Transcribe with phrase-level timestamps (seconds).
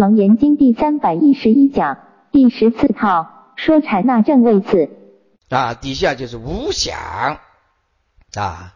[0.00, 1.98] 楞严经第三百一十一讲
[2.32, 4.88] 第十四套说禅那正位次
[5.50, 7.38] 啊，底下就是无想
[8.34, 8.72] 啊，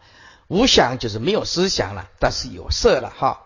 [0.47, 3.41] 无想就是没有思想了，但是有色了哈，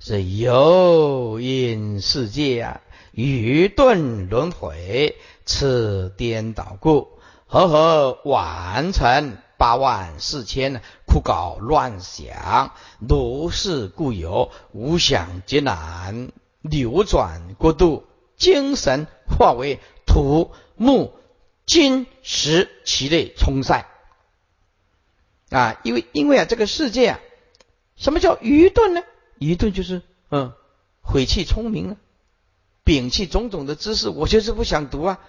[0.00, 2.80] 是有因世界啊，
[3.12, 5.14] 愚钝轮回，
[5.46, 7.06] 此颠倒故，
[7.46, 16.32] 和合完成八万四千枯槁乱想，如是故有无想劫难。
[16.64, 21.12] 流转过度，精神化为土木
[21.66, 23.86] 金石其类冲散
[25.50, 25.78] 啊！
[25.84, 27.20] 因为因为啊，这个世界啊，
[27.96, 29.02] 什么叫愚钝呢？
[29.38, 30.54] 愚钝就是嗯，
[31.02, 31.96] 毁弃聪明了，
[32.82, 35.20] 摒弃种种的知识，我就是不想读啊！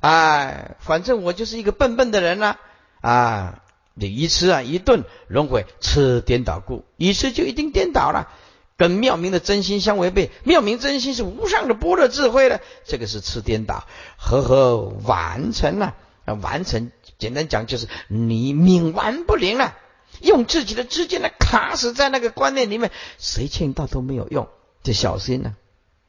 [0.00, 2.58] 哎，反正我就是一个笨笨的人呐！
[3.00, 3.62] 啊，
[3.94, 8.32] 你一吃啊，一顿轮回，吃颠倒故，一吃就一定颠倒了。
[8.76, 13.84] 跟妙明的真心相违背，妙明真心是无上的般若智慧的，这个是吃颠倒，
[14.16, 19.76] 和合完成了啊，完成简单讲就是你冥顽不灵了，
[20.20, 24.48] 用自己的知见来卡死在那个观念里面，谁劝导都没有用，
[24.82, 25.54] 就小心了，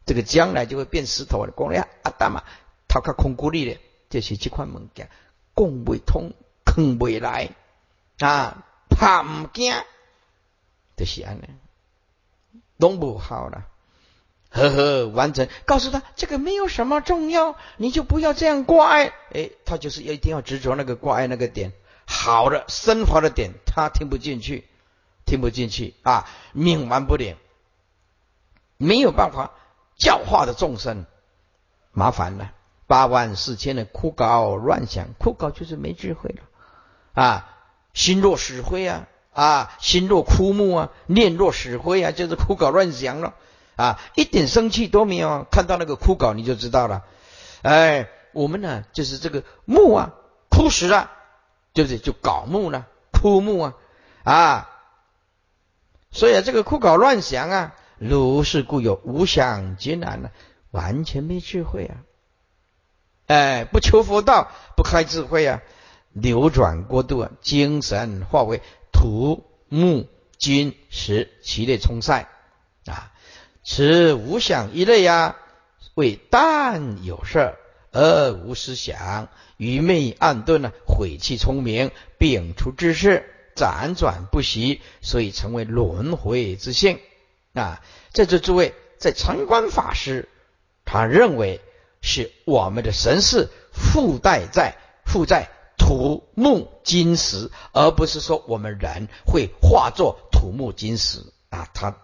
[0.06, 1.54] 这个将来就会变石头了。
[1.56, 2.44] 讲了阿达嘛，
[2.88, 5.10] 他靠空孤立的，这是这块物件，
[5.54, 6.34] 共未通，
[6.66, 7.50] 坑未来
[8.20, 9.74] 啊，怕唔惊，
[10.98, 11.44] 就是安尼。
[12.84, 13.64] 弄不好了，
[14.50, 19.14] 呵呵，完成，告诉他这个没有什么重要，你就不要这样挂碍。
[19.32, 21.72] 哎，他就是一定要执着那个挂碍那个点，
[22.06, 24.68] 好的升华的点，他听不进去，
[25.26, 27.38] 听不进去啊，冥顽不灵，
[28.76, 29.52] 没有办法
[29.96, 31.06] 教化的众生，
[31.94, 32.52] 麻烦了，
[32.86, 36.44] 八万四千的枯槁乱想，枯槁就是没智慧了
[37.14, 37.56] 啊，
[37.94, 39.08] 心若死灰啊。
[39.34, 43.34] 啊，心若枯木啊，念若死灰啊，就是枯槁乱想了
[43.76, 45.48] 啊，一点生气都没有。
[45.50, 47.04] 看到那个枯槁，你就知道了。
[47.64, 50.12] 哎，我们呢，就是这个木啊，
[50.50, 51.10] 枯死了，
[51.74, 51.98] 对不对？
[51.98, 53.74] 就槁木了，枯木啊
[54.24, 54.70] 啊。
[56.12, 60.30] 所以啊，这个枯槁乱想啊，如是故有无想劫难了，
[60.70, 62.06] 完全没智慧啊。
[63.26, 65.62] 哎，不求佛道，不开智慧啊，
[66.12, 68.62] 流转过度啊，精神化为。
[69.04, 72.30] 土木金石其类冲塞
[72.86, 73.12] 啊，
[73.62, 75.36] 此五想一类啊，
[75.94, 77.58] 为但有色
[77.92, 79.28] 而无思想，
[79.58, 86.98] 愚昧暗钝呢，毁弃聪明，摒除知识，辗转不息，所以成为轮回之性
[87.52, 87.84] 啊。
[88.14, 90.30] 在这诸位在禅观法师，
[90.86, 91.60] 他认为
[92.02, 95.50] 是我们的神识附带在附在。
[95.86, 101.98] 土木金石，而不是说我们人会化作土木金石啊，他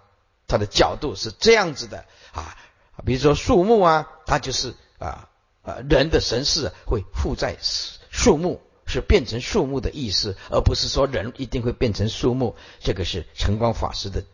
[0.48, 2.04] 他的角度是这样子的
[2.34, 2.58] 啊，
[3.06, 5.30] 比如说树木啊，它就是啊
[5.62, 12.58] 啊人的神识会附在树木，是变成树木的意思，而不是说人一定会变成树木。
[12.82, 14.26] 这个是晨光法师的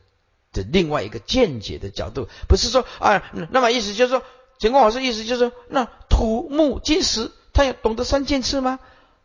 [0.53, 4.23] 的另外一个见解的角度，不是说啊，那么意思就是说，
[4.57, 8.79] 晨光法师意思就是说，那土木金石，他要懂得三件事吗？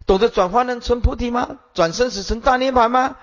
[0.06, 1.58] 懂得转化能成菩提吗？
[1.74, 3.16] 转生死成大涅槃吗？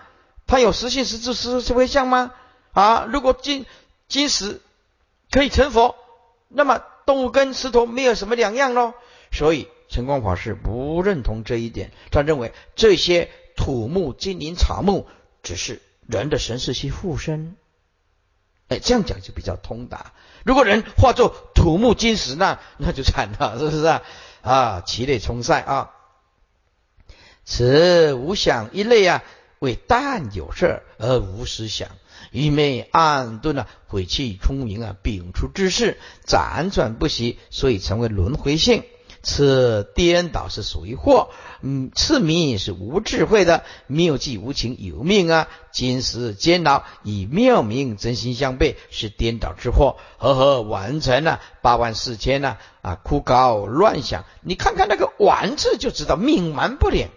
[0.45, 2.31] 他有实性实质实是会相吗？
[2.71, 3.65] 啊，如果金
[4.07, 4.61] 金石
[5.29, 5.95] 可以成佛，
[6.47, 8.93] 那么动物跟石头没有什么两样喽。
[9.31, 15.07] 所以晨光法师不认同这一点，他认为这些土木金银草木
[15.43, 17.57] 只是人的神识去附身。
[18.69, 20.13] 哎，这样讲就比较通达。
[20.45, 24.01] 如果人化作土木金石，那那就惨了，是不是啊？
[24.41, 25.91] 啊，其类冲塞啊。
[27.49, 29.23] 此无想一类啊，
[29.59, 31.87] 为但有事而无思想，
[32.31, 35.97] 愚昧暗钝啊，毁弃聪明啊，摒除知识，
[36.27, 38.83] 辗转不息，所以成为轮回性。
[39.23, 41.29] 此颠倒是属于惑，
[41.61, 57.07] 嗯，痴迷是无智慧的，妙计无情有命啊，今时煎熬以妙明真心相悖，是颠倒之祸，呵呵，完成了八万四千呢啊，枯槁乱想，你看看那个完字就知道冥顽不灵。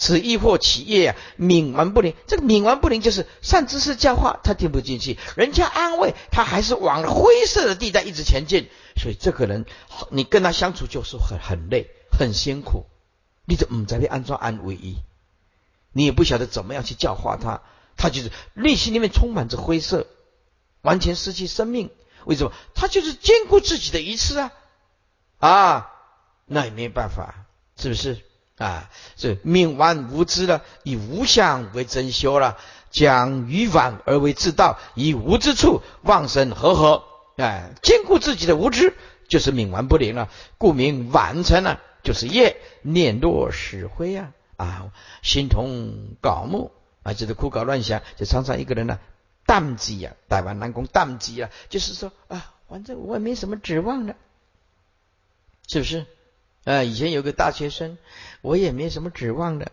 [0.00, 2.14] 此亦或企业啊，冥顽不灵。
[2.26, 8.70] 这个冥顽不灵就是善知识教化，他听不进去；人家安慰他，还是往灰色的地带一直前进。
[8.96, 9.66] 所以这个人，
[10.08, 12.86] 你跟他相处就是很很累、很辛苦。
[13.44, 14.96] 你就唔在被安装安慰一，
[15.92, 17.60] 你也不晓得怎么样去教化他，
[17.98, 20.06] 他就是内心里面充满着灰色，
[20.80, 21.90] 完全失去生命。
[22.24, 22.52] 为什么？
[22.74, 24.52] 他就是兼顾自己的一次啊
[25.40, 25.92] 啊，
[26.46, 27.44] 那也没办法，
[27.76, 28.24] 是不是？
[28.60, 32.58] 啊，这命顽无知了，以无相为真修了，
[32.90, 37.04] 将愚妄而为自道，以无知处妄生和合，
[37.38, 38.94] 哎，兼顾自己的无知，
[39.28, 40.28] 就是冥顽不灵了。
[40.58, 44.92] 故名顽成了，就是业念落石灰啊啊，
[45.22, 46.70] 心同槁木
[47.02, 48.98] 啊，就是枯槁乱想，就常常一个人呢，
[49.46, 54.16] 淡机啊，台湾南宫淡机啊，就是说啊，反正我也没什么指望了，
[55.66, 56.04] 是不是？
[56.64, 57.98] 呃，以前有个大学生，
[58.42, 59.72] 我也没什么指望的，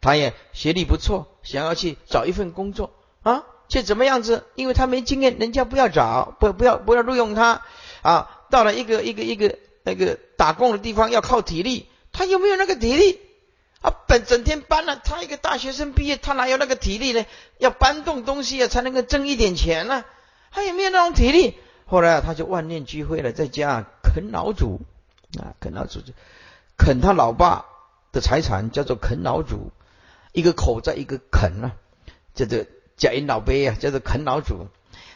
[0.00, 2.92] 他也学历不错，想要去找一份工作
[3.22, 3.44] 啊。
[3.68, 4.42] 却怎么样子？
[4.56, 7.62] 因为他没经验，人家不要找，不不要不要录用他
[8.02, 8.40] 啊！
[8.50, 13.20] 到了一个一个一个那个打工的地方，要靠体力，他有没有那个体力
[13.80, 13.94] 啊？
[14.08, 17.24] 本整天搬了，他一个大学生毕业，他哪有那个体力呢？
[17.58, 20.04] 要搬动东西啊，才能够挣一点钱呢？
[20.50, 21.54] 他也没有那种体力？
[21.86, 24.80] 后来啊他就万念俱灰了，在家啃老主
[25.38, 26.12] 啊，啃老主就
[26.76, 27.66] 啃他老爸
[28.12, 29.70] 的财产，叫做啃老主，
[30.32, 31.72] 一个口在一个啃啊，
[32.34, 32.64] 叫做。
[33.00, 34.68] 假因老辈啊，叫做啃老族。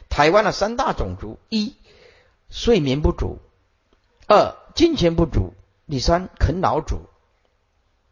[0.09, 1.77] 台湾的三大种族：一、
[2.49, 3.37] 睡眠不足；
[4.27, 5.53] 二、金钱不足；
[5.87, 7.03] 第三，啃老族。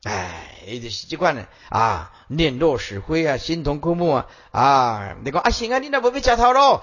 [0.02, 5.16] 哎，习惯了啊，面若死灰啊，心同枯木啊啊！
[5.25, 6.82] 你讲啊，行啊，你那不被夹头喽？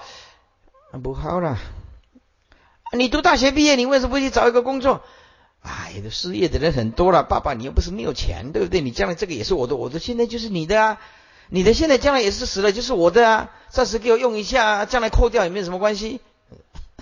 [1.00, 1.58] 不好了，
[2.92, 5.02] 你读大学毕业，你为什么不去找一个工作？
[5.62, 7.22] 哎，失业的人很多了。
[7.22, 8.80] 爸爸，你又不是没有钱，对不对？
[8.80, 11.00] 你将来这个也是我的，我的现在就是你的啊。
[11.52, 13.50] 你的现在将来也是死了，就是我的啊！
[13.70, 16.20] 暂时给我用一下，将来扣掉也没有什么关系。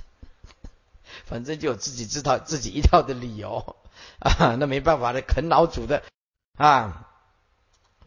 [1.28, 3.76] 反正就有自己知道自己一套的理由
[4.18, 6.02] 啊，那没办法的，啃老族的
[6.56, 7.04] 啊。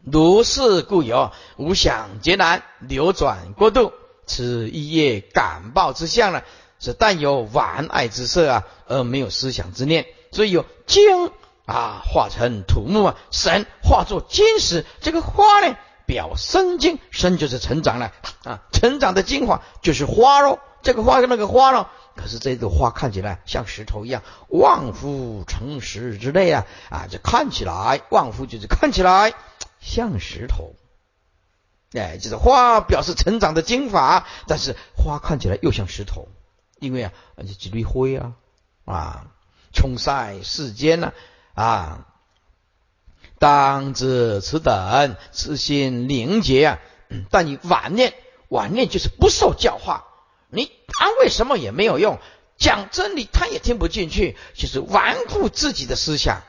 [0.04, 3.92] 如是故有无想劫难流转过度，
[4.26, 6.42] 此一业感报之相呢，
[6.82, 11.30] 是但有玩爱之色啊，而没有思想之念，所以有精
[11.64, 15.76] 啊化成土木啊，神化作金石，这个花呢。
[16.04, 18.12] 表生精，生就是成长了
[18.44, 18.60] 啊！
[18.72, 20.58] 成长的精华就是花喽。
[20.82, 21.86] 这个花跟那个花喽，
[22.16, 27.06] 可是这朵花看起来像石头一样，望夫成石之类啊啊！
[27.08, 29.32] 这看起来，望夫就是看起来
[29.80, 30.74] 像石头。
[31.94, 36.28] 哎，就是花表示成长的精华，但是花看起来又像石头，
[36.82, 38.32] 因为啊，这几缕灰啊
[38.84, 39.26] 啊，
[39.72, 41.12] 冲晒世间呐
[41.54, 42.08] 啊。
[43.38, 46.78] 当知此等此心灵洁啊，
[47.30, 48.14] 但你晚念，
[48.48, 50.04] 晚念就是不受教化，
[50.48, 50.70] 你
[51.00, 52.18] 安慰什么也没有用，
[52.56, 56.42] 讲真理他也听不进去，就是顽固自己的思想，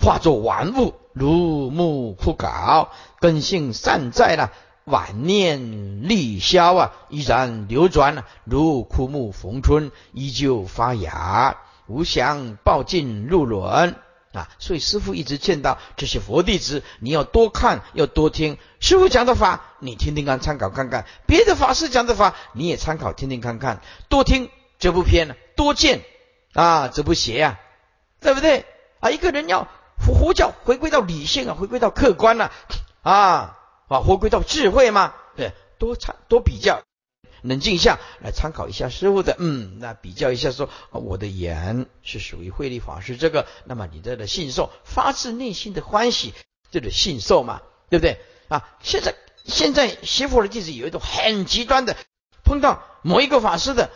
[0.00, 2.88] 化作顽物，如木枯槁，
[3.20, 4.52] 根性散在了，
[4.84, 13.96] 晚念力消啊，依然流转，如枯木逢春，依旧发芽，无想抱尽入轮。
[14.34, 23.80] 啊，所以师傅一直见到这些佛弟子，你要多看，要多听师傅讲的法，你听听看，参考看看；别的法师讲的法，你也参考听听看看。
[24.08, 26.02] 多听则不偏，多见
[26.52, 27.60] 啊则不邪呀，
[28.20, 28.66] 对不对？
[28.98, 32.50] 啊，一个人要佛佛教回归到理性啊，回归到客观了
[33.02, 33.58] 啊啊，
[33.88, 36.82] 回归到智慧嘛，对，多参多比较。
[37.42, 46.32] 冷静下，来参考一下师傅的，嗯，那比较一下，说我的言是属于慧力法师这个，那么你这的信受发自内心的欢喜，
[46.70, 47.60] 这个信受嘛，
[47.90, 48.66] 对不对啊？
[48.80, 49.14] 现在
[49.44, 51.98] 现在学佛的弟子有一种很极端的，
[52.44, 53.90] 碰到某一个法师的，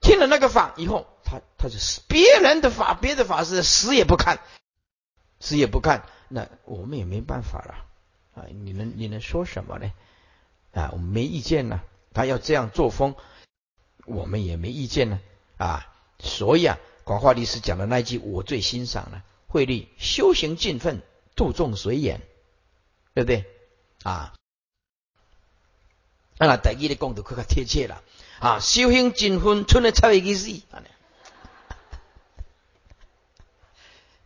[0.00, 4.38] 听了那个法以后，他他就是别人的法，别的法师死也不看，
[5.40, 7.86] 死也不看，那我们也没办法了
[8.38, 8.46] 啊！
[8.48, 9.92] 你能你能说什么呢？
[10.72, 11.80] 啊，我们没意见呢。
[12.14, 13.16] 他要这样作风，
[14.04, 15.20] 我们也没意见呢
[15.56, 15.92] 啊！
[16.18, 21.02] 所以啊，广化律师讲的那句我最欣赏了：慧律修行尽分，
[21.36, 22.20] 度众随缘，
[23.14, 23.44] 对不对
[24.02, 24.34] 啊？
[26.38, 28.02] 那第二的讲的更加贴切了
[28.40, 28.60] 啊！
[28.60, 30.62] 修行尽分，存了差一个字。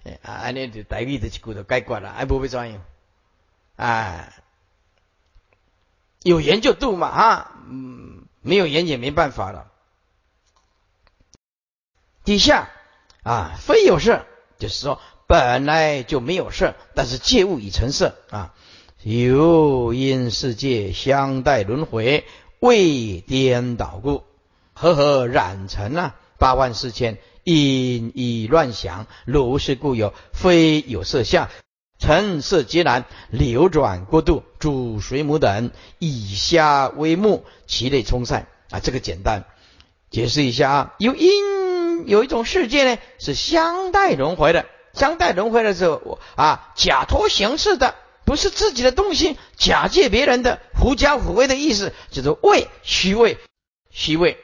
[0.04, 2.84] 哎，安尼就第二的一句就解决了，还不会怎样
[3.76, 4.32] 啊？
[6.22, 9.72] 有缘就度嘛啊，嗯，没有缘也没办法了。
[12.22, 12.70] 底下
[13.24, 14.24] 啊，非有色，
[14.58, 18.54] 就是说本来就没有色，但是借物已成色啊。
[19.02, 22.24] 有因世界相待轮回，
[22.60, 24.22] 未颠倒故，
[24.74, 26.14] 和合染成啊？
[26.38, 31.48] 八万四千因以乱想，如是故有非有色相。
[32.02, 38.80] 尘色皆然，流转过度，主水母等以虾为目，其类冲散啊。
[38.80, 39.44] 这个简单
[40.10, 40.94] 解释一下啊。
[40.98, 44.66] 有因有一种世界呢，是相待轮回的。
[44.92, 47.94] 相待轮回的时候，啊，假托形式的，
[48.24, 53.38] 不是自己的东西，假借别人的，狐假虎威的意思，就是为虚位，
[53.90, 54.38] 虚位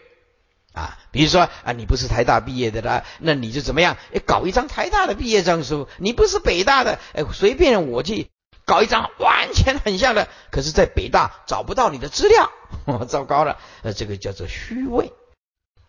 [0.79, 3.97] 啊，比如说啊，你不是台大毕业的啦，那你就怎么样？
[4.27, 5.89] 搞一张台大的毕业证书。
[5.99, 8.29] 你不是北大的，哎，随便我去
[8.65, 12.53] 搞一张完全很像的，可是，在北大找不到你的资料，
[13.09, 13.59] 糟糕了。
[13.83, 15.13] 呃，这个叫做虚伪，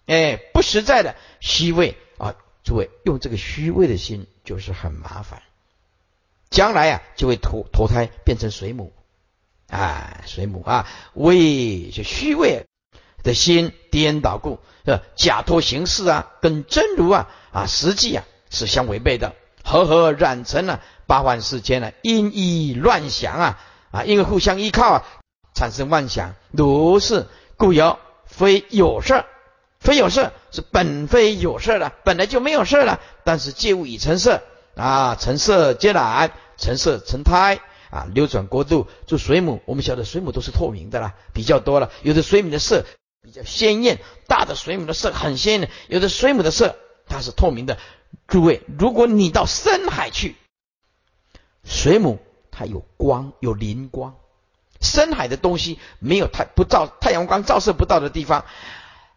[0.07, 2.35] 哎，不实在的虚伪啊。
[2.63, 5.41] 诸位用这个虚伪的心，就是很麻烦，
[6.49, 8.91] 将来啊，就会投投胎变成水母
[9.69, 12.65] 啊，水母啊，伪就虚伪。
[13.23, 19.33] 的心颠倒故，是假托形式啊，跟真如啊啊实际啊是相违背的，
[19.63, 23.59] 和合染成了八万世间呢，因依乱想啊
[23.91, 25.05] 啊，因为互相依靠啊，
[25.53, 29.25] 产生妄想，如是故有非有事，
[29.79, 34.41] 非有事是本非有事了，本来就没有事了，但是借物以成色
[34.75, 37.59] 啊，成色皆染，成色成胎
[37.89, 42.85] 啊，流转过度，就水母，我们晓得水母都是透明的啦，比较多了，有的水母的色。
[43.21, 47.77] 比较鲜艳，大的水母的色很鲜艳，有的水母的色它是透明的。
[48.27, 50.35] 诸位，如果你到深海去，
[51.63, 54.15] 水母它有光，有灵光。
[54.81, 58.45] 深海的东西没有太不照太阳光照射不到的地方，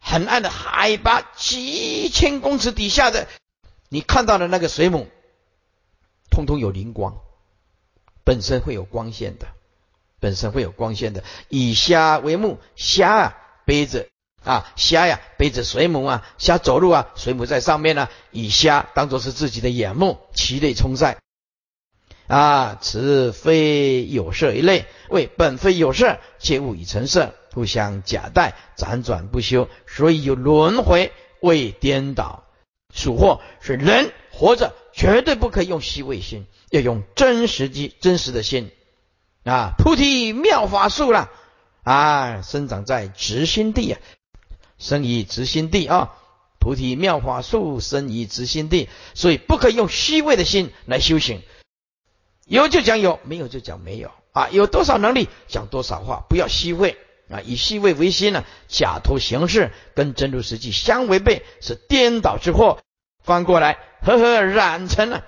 [0.00, 3.28] 很暗的海拔几千公尺底下的，
[3.88, 5.06] 你看到的那个水母，
[6.30, 7.16] 通通有灵光，
[8.24, 9.46] 本身会有光线的，
[10.18, 11.22] 本身会有光线的。
[11.48, 13.38] 以虾为目，虾啊。
[13.64, 14.06] 背着
[14.44, 21.18] 啊虾呀，背着水母啊，虾走路啊，水母在上面呢，以虾当做是自己的眼目，其类冲塞
[22.26, 32.44] 啊，此非有色一类，为本非有色，皆物以成色，互相假代，辗转不休，所以有轮回，为颠倒。
[32.94, 38.70] 属祸是人活着绝对不可以用虚伪心，要用真实机真实的心
[39.44, 41.30] 啊，菩提妙法术了。
[41.82, 44.00] 啊，生长在直心地啊，
[44.78, 46.12] 生于直心地啊，
[46.60, 51.42] 菩提妙法树生于直心地，所以不可以用虚伪的心来修行。
[52.46, 54.48] 有就讲有，没有就讲没有啊。
[54.50, 56.96] 有多少能力讲多少话，不要虚伪
[57.28, 62.78] 啊，以虚伪为心呢，假托形式，跟真如实际相违背，是颠倒之祸。
[63.24, 65.24] 翻过来，呵呵，染成了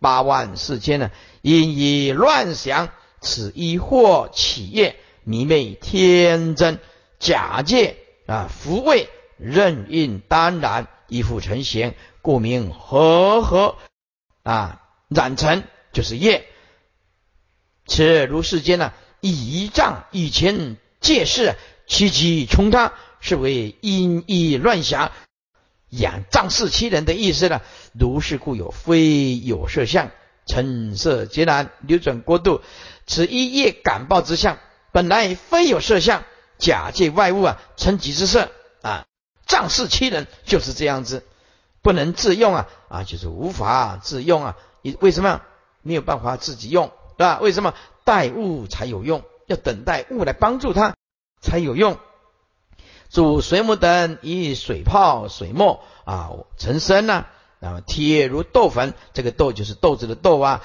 [0.00, 1.10] 八万四千呢，
[1.42, 2.88] 因以乱想，
[3.20, 4.96] 此一惑起业。
[5.24, 6.78] 迷昧天真，
[7.18, 13.76] 假借啊福位任运当然，依附成形，故名和合
[14.42, 16.46] 啊染尘就是业。
[17.86, 21.54] 此如世间呢，以仗以前借势，
[21.86, 25.10] 其机冲他，是为因意乱想，
[25.88, 27.62] 养仗势欺人的意思呢。
[27.92, 30.10] 如是故有非有色相，
[30.46, 32.62] 成色皆然，流转过度，
[33.06, 34.58] 此一业感报之相。
[34.94, 36.22] 本来非有色相，
[36.56, 39.06] 假借外物啊，成己之色啊，
[39.44, 41.24] 仗势欺人就是这样子，
[41.82, 44.56] 不能自用啊啊，就是无法自用啊。
[44.82, 45.42] 你为什么
[45.82, 47.40] 没有办法自己用，对吧？
[47.40, 47.74] 为什么
[48.04, 49.24] 待物才有用？
[49.46, 50.94] 要等待物来帮助他
[51.40, 51.98] 才有用。
[53.10, 57.26] 煮水母等以水泡、水沫啊成身呢，
[57.58, 60.62] 那么贴如豆粉，这个豆就是豆子的豆啊。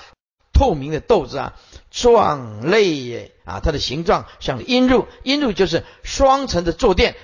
[0.60, 1.54] 透明的豆子啊，
[1.90, 7.16] 状类啊，它的形状像阴入，阴入就是双层的坐垫，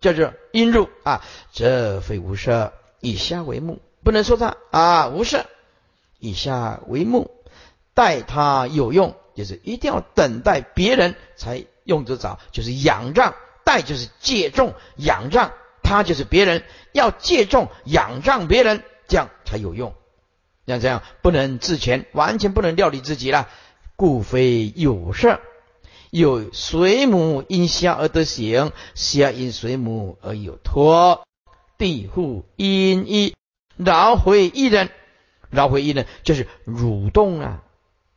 [0.00, 1.24] 叫做阴入啊。
[1.52, 5.46] 这非无色，以下为目，不能说它啊无色，
[6.18, 7.30] 以下为目，
[7.94, 15.52] 待它有用，就是一定要等待别人才用得着，就是仰仗，待就是借重，仰仗
[15.84, 19.94] 他就是别人，要借重仰仗别人，这样才有用。
[20.66, 23.48] 像这样不能自全，完全不能料理自己了，
[23.96, 25.38] 故非有事。
[26.10, 31.22] 有水母因虾而得形，虾因水母而有托。
[31.78, 33.34] 地户因一
[33.76, 34.90] 饶回一人，
[35.50, 37.62] 饶回一人就是蠕动啊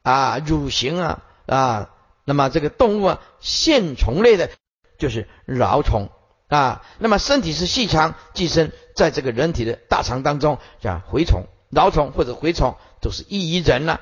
[0.03, 1.89] 啊蠕行啊啊。
[2.25, 4.51] 那么这个动物啊，线虫类的，
[4.99, 6.09] 就是饶虫
[6.47, 6.83] 啊。
[6.99, 11.45] 那么身体是细长，寄生在这个人体的大肠当中，叫蛔虫。
[11.71, 14.01] 蛲虫或者蛔虫都是异于人了，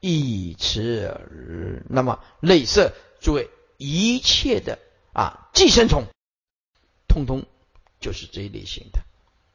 [0.00, 4.78] 异此那么类似，诸位一切的
[5.12, 6.04] 啊寄生虫，
[7.08, 7.46] 通通
[8.00, 9.00] 就是这一类型的，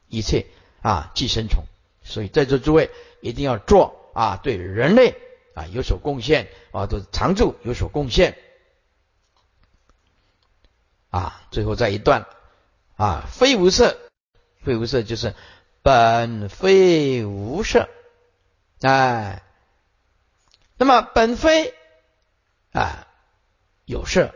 [0.08, 0.48] 一切
[0.82, 1.66] 啊寄生虫。
[2.04, 2.90] 所以在座诸位
[3.22, 5.16] 一定要做啊，对人类
[5.54, 8.38] 啊有所贡献啊，都常住有所贡献
[11.10, 11.48] 啊。
[11.52, 12.26] 最后再一段
[12.96, 13.98] 啊，非无色，
[14.64, 15.36] 非无色就是。
[15.82, 17.90] 本非无色，
[18.82, 19.44] 哎，
[20.78, 21.74] 那么本非
[22.72, 23.08] 啊
[23.86, 24.36] 有色，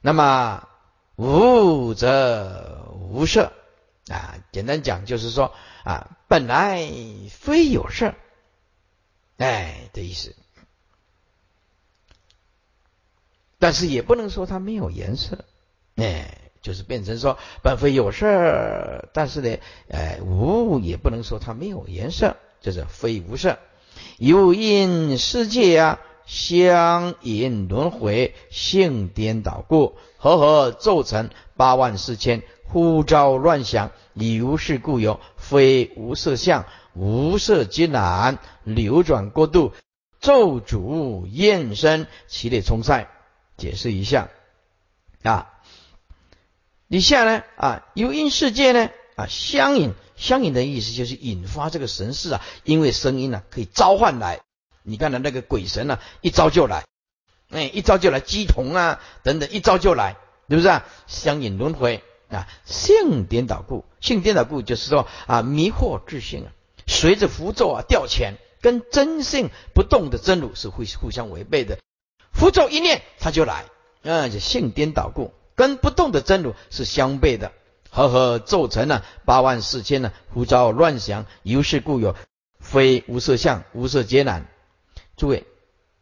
[0.00, 0.68] 那么
[1.16, 3.52] 无则无色
[4.08, 4.36] 啊。
[4.52, 6.88] 简单讲就是说啊，本来
[7.30, 8.14] 非有色，
[9.36, 10.34] 哎的意思。
[13.58, 15.44] 但是也不能说它没有颜色，
[15.94, 19.58] 哎，就是变成说本非有色，但是呢，
[19.90, 23.58] 哎无也不能说它没有颜色，就是非无色。
[24.16, 36.64] 有因世界啊，相引轮回，性颠倒故，和合奏成八万四千，呼召乱想，以无是故有，非无色相，
[36.94, 39.72] 无色皆难，流转过度，
[40.20, 43.08] 咒主厌身，其类冲塞。
[43.58, 44.30] 解释一下
[45.22, 45.51] 啊，
[46.92, 54.40] 以下呢啊，有因世界呢啊，相引相引的意思就是引发这个神事啊，因为声音呢可以召唤来，
[54.82, 56.84] 你看的那个鬼神呢，一招就来，
[57.48, 60.18] 哎，一招就来，鸡童啊等等，一招就来，
[60.50, 60.84] 是不是啊？
[61.06, 66.52] 相引轮回啊，性颠倒故，性颠倒故就是说啊，迷惑自性啊，
[66.86, 71.78] 随着符咒啊调遣，跟真性不动的真如是会互相违背的。
[72.34, 73.64] 符咒一念，他就来，
[74.02, 77.52] 啊，就性颠倒故，跟不动的真如是相悖的。
[77.94, 82.16] 和合奏成呢，八万四千呢，胡招乱想，由是故有，
[82.58, 84.46] 非无色相，无色皆难。
[85.14, 85.44] 诸位，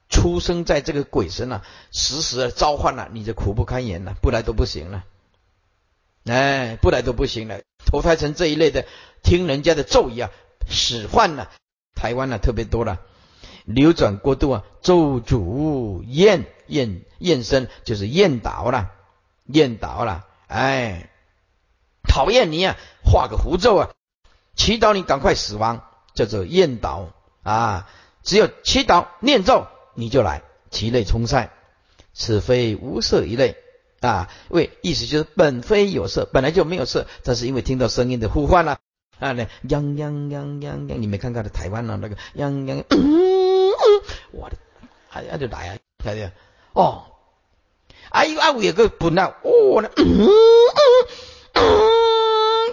[0.08, 5.04] 出生在这个鬼神啊，时时的召唤了，你就苦不堪言了，不来都不行了。
[6.26, 8.86] 哎，不来都不行了，投胎成这一类的，
[9.24, 10.30] 听人家的咒语啊，
[10.68, 11.50] 使唤了，
[11.96, 13.00] 台湾呢特别多了。
[13.64, 18.92] 流转过度啊，咒主厌厌厌身，就是厌倒了，
[19.52, 21.10] 厌倒了，哎，
[22.08, 23.90] 讨厌你啊，画个符咒啊，
[24.56, 27.08] 祈祷你赶快死亡，叫做厌倒
[27.42, 27.88] 啊。
[28.22, 31.50] 只有祈祷念咒，你就来，其类冲塞，
[32.12, 33.56] 此非无色一类
[34.00, 34.28] 啊。
[34.48, 38.78] 为意思就是本非有色，本来就没有色，但是因为听到声音的呼唤了
[39.18, 42.84] 啊，那央央央央央，你没看到的台湾啊那个央央。
[44.32, 44.56] 我的，
[45.08, 46.30] 还还就来啊，睇下
[46.74, 47.04] 哦，
[48.10, 49.82] 哎呦啊，有个本啊，哦，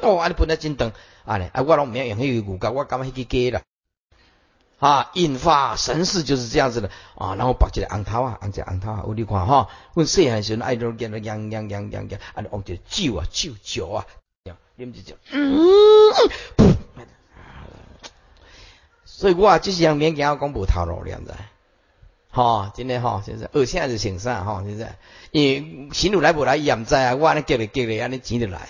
[0.01, 0.91] 哦，啊，你本来真长，
[1.25, 3.63] 啊咧，啊，我拢唔用迄个骨架，我感觉迄个假啦，
[4.79, 14.05] 啊，引发神识就是这样子的啊，然后绑一个红头啊，红只红头啊，有你看哈，阮细汉时阵爱到见到样样样样样，啊，往这酒啊酒酒啊，
[14.77, 16.13] 啉一酒，嗯。
[19.05, 21.33] 所以我啊，就是样勉强讲无头路了，知？
[22.37, 24.87] 吼，真的吼，就是而且是成啥吼，就是
[25.31, 28.69] 因为行路来不来也唔知啊，我安尼叫你叫你安尼钱就来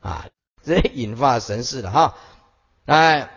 [0.00, 0.26] 啊，
[0.64, 2.14] 这引发神事了哈。
[2.86, 3.28] 哎，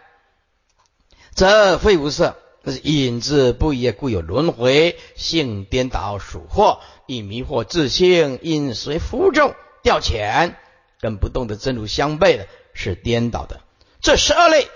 [1.36, 10.54] 这非无色，这是引之不一，故有轮回，性颠倒属惑，以迷惑自性，因随负重调遣，
[11.02, 13.60] 跟不动的真如相悖的，是颠倒的。
[14.00, 14.70] 这十二类。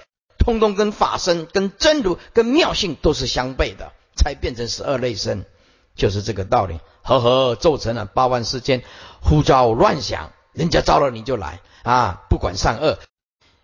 [0.43, 5.45] 通通跟法身、跟真如、跟妙性都是相悖的，才变成十二类身，
[5.95, 6.79] 就是这个道理。
[7.01, 8.83] 和合奏成了八万四千，
[9.21, 12.21] 呼召乱想，人家招了你就来啊！
[12.29, 12.99] 不管善恶，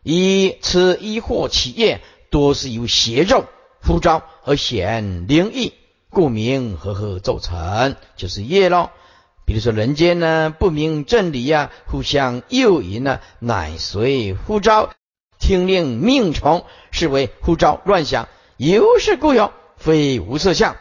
[0.02, 3.46] 以此一惑起业，多是由邪咒
[3.84, 5.76] 呼召而显灵异，
[6.10, 8.90] 故名和合奏成，就是业喽。
[9.46, 14.90] 比如说人间呢，不明正理呀，互相诱引呢，乃随呼召。
[15.40, 20.76] 听令命从，是为呼召乱想，由是故有，非无色相，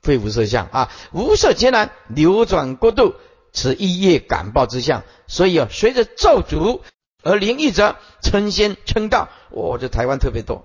[0.00, 0.90] 非无色相啊！
[1.12, 3.14] 无色皆难，流转过度，
[3.52, 5.02] 此一业感报之相。
[5.26, 6.80] 所以啊，随着咒诅
[7.22, 9.28] 而灵异者，称仙称道。
[9.50, 10.64] 哦，这台湾特别多，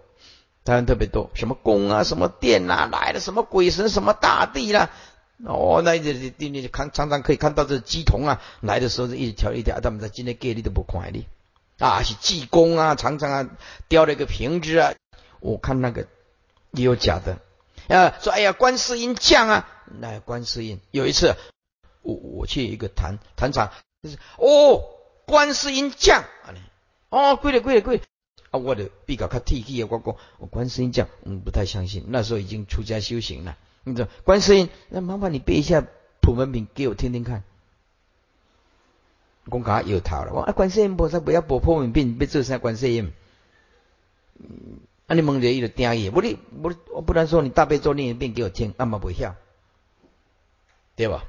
[0.63, 4.91] 台湾特别多，什么宫啊，什么殿啊，来了什么鬼神，什么大帝啦。
[5.43, 11.25] 哦，那这这你看常常可以看到这鸡童啊，来的时候是一条一条，他们在今天给你都不看你。
[11.79, 13.49] 啊，是济公啊，常常啊
[13.89, 14.93] 叼了一个瓶子啊，
[15.39, 16.05] 我看那个
[16.71, 17.39] 也有假的。
[17.87, 19.67] 啊，说哎呀，观世音降啊，
[19.99, 21.35] 那观世音有一次，
[22.01, 24.81] 我我去一个坛坛场，就是哦，
[25.25, 26.21] 观世音降。
[26.21, 26.53] 啊，
[27.09, 28.01] 哦，贵了贵了贵
[28.51, 35.85] 啊，我的比较看 T T 啊，我讲我观世音降，嗯，不太相信，那时候已经出家修行了，你说观世音，那麻烦你背一下
[36.21, 37.43] 普门品给我听听看。
[39.49, 43.11] 讲卡又逃了，我啊观世音菩萨不要破破门病，别做啥观世音。
[44.39, 44.79] 嗯
[45.11, 49.35] 啊，你问着伊就听伊，我你我我不能说你大悲咒念一遍给我听，那么不晓，
[50.95, 51.25] 对吧？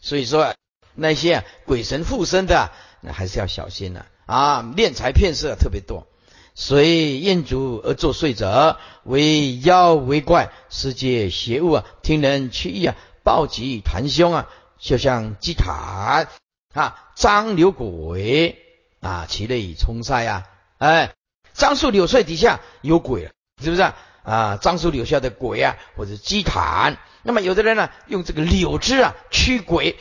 [0.00, 0.56] 所以说
[0.96, 4.62] 那些鬼神附身的，那还是要小心了啊！
[4.76, 6.08] 敛财骗色特别多，
[6.56, 11.84] 随厌足而作祟者，为妖为怪，世界邪物啊！
[12.02, 14.50] 听人去意啊，暴击团凶啊！
[14.80, 16.26] 就像祭坛
[16.74, 18.58] 啊，张柳鬼
[18.98, 21.14] 啊，其类以冲塞啊，哎，
[21.60, 23.30] 樟树柳树底下有鬼，
[23.62, 23.94] 是不是啊？
[24.22, 26.96] 啊，樟树柳下的鬼啊，或者鸡坛。
[27.22, 29.98] 那么有的人呢，用这个柳枝啊驱鬼，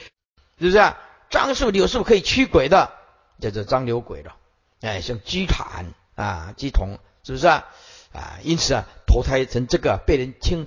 [0.57, 0.97] 是不是啊？
[1.29, 2.93] 樟树柳树可以驱鬼的，
[3.41, 4.37] 叫做樟柳鬼了。
[4.79, 7.65] 哎，像鸡坛啊，鸡童，是不是啊？
[8.13, 10.65] 啊，因此啊，投胎成这个被人听，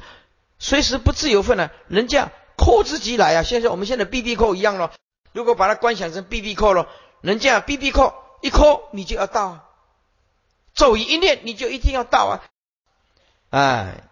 [0.58, 3.42] 随时不自由分呢，人家扣之即来啊。
[3.42, 4.90] 现在我们现在 B B 扣一样咯，
[5.32, 6.86] 如果把它观想成 B B 扣了，
[7.22, 9.71] 人家 B B 扣一扣你就要到，
[10.74, 12.44] 咒语一念你就一定要到啊。
[13.50, 14.08] 哎，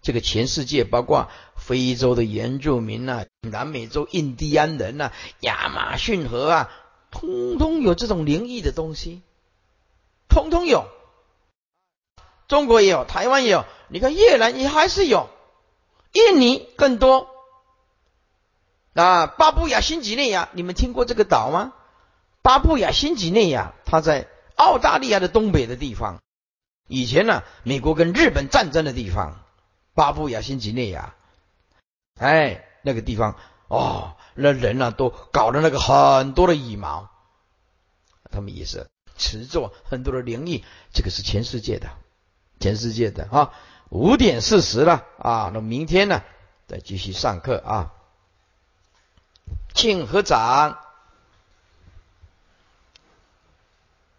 [0.00, 6.70] 这个全世界包括非洲的原住民呐，南美洲印第安人呐，亚马逊河啊，
[7.10, 9.22] 通通有这种灵异的东西，
[10.28, 10.86] 通通有。
[12.48, 15.30] 中国也有，台湾也有，你看越南也还是有，
[16.12, 17.28] 印尼更多。
[18.94, 21.72] 啊，巴布亚新几内亚，你们听过这个岛吗？
[22.42, 26.20] 巴布亚新几内亚，它在澳大利亚的东北的地方。
[26.88, 29.42] 以前呢，美国跟日本战争的地方，
[29.94, 31.14] 巴布亚新几内亚，
[32.18, 33.36] 哎，那个地方
[33.68, 37.08] 哦，那人呢都搞了那个很多的羽毛，
[38.30, 41.88] 他们也是持咒，很多的灵异，这个是全世界的。
[42.60, 43.52] 全世界的啊，
[43.88, 46.22] 五点四十了啊，那明天呢
[46.66, 47.92] 再继续上课啊。
[49.74, 50.78] 请合掌，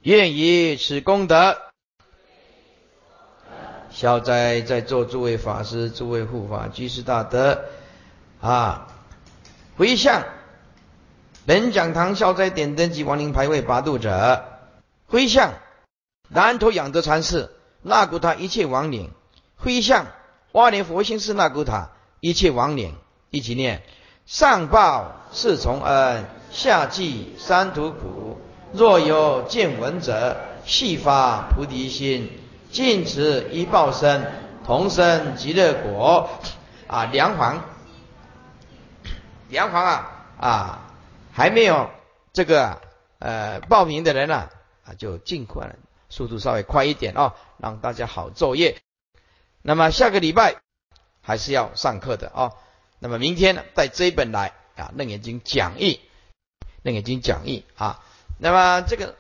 [0.03, 1.57] 愿以此功德，
[3.89, 7.63] 消灾在座诸位法师、诸位护法、居士大德
[8.41, 8.89] 啊，
[9.77, 10.25] 回向
[11.45, 14.43] 本讲堂消灾点灯及亡灵牌位八度者，
[15.07, 15.53] 回向
[16.27, 17.55] 南头养德禅寺。
[17.81, 19.09] 那古塔一切亡灵，
[19.55, 20.07] 回向
[20.51, 22.97] 花莲佛心寺那古塔一切亡灵，
[23.29, 23.83] 一起念：
[24.25, 28.41] 上报四重恩，下济三途苦。
[28.73, 32.31] 若有见闻者，悉发菩提心，
[32.71, 34.31] 尽此一报身，
[34.65, 36.27] 同生极乐国。
[36.87, 37.63] 啊，梁皇，
[39.49, 40.93] 梁皇啊啊，
[41.31, 41.89] 还没有
[42.33, 42.81] 这个
[43.19, 44.49] 呃报名的人呢
[44.85, 45.75] 啊，就尽快，
[46.09, 47.33] 速度稍微快一点哦。
[47.57, 48.81] 让大家好作业。
[49.61, 50.55] 那么下个礼拜
[51.21, 52.51] 还是要上课的啊。
[52.97, 55.99] 那么明天，带这一本来啊，《楞严经》讲义，
[56.81, 58.03] 《楞严经》讲义啊。
[58.37, 59.13] 那么这个《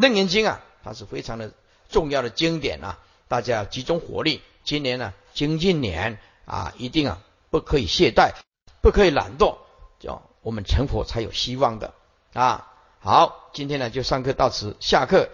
[0.00, 1.52] 楞严经》啊，它是非常的
[1.88, 4.42] 重要的经典啊，大家要集中火力。
[4.64, 8.32] 今年呢，精进年啊，一定啊不可以懈怠，
[8.80, 9.58] 不可以懒惰，
[10.00, 11.94] 叫我们成佛才有希望的
[12.32, 12.72] 啊。
[12.98, 15.28] 好，今天呢就上课到此，下课。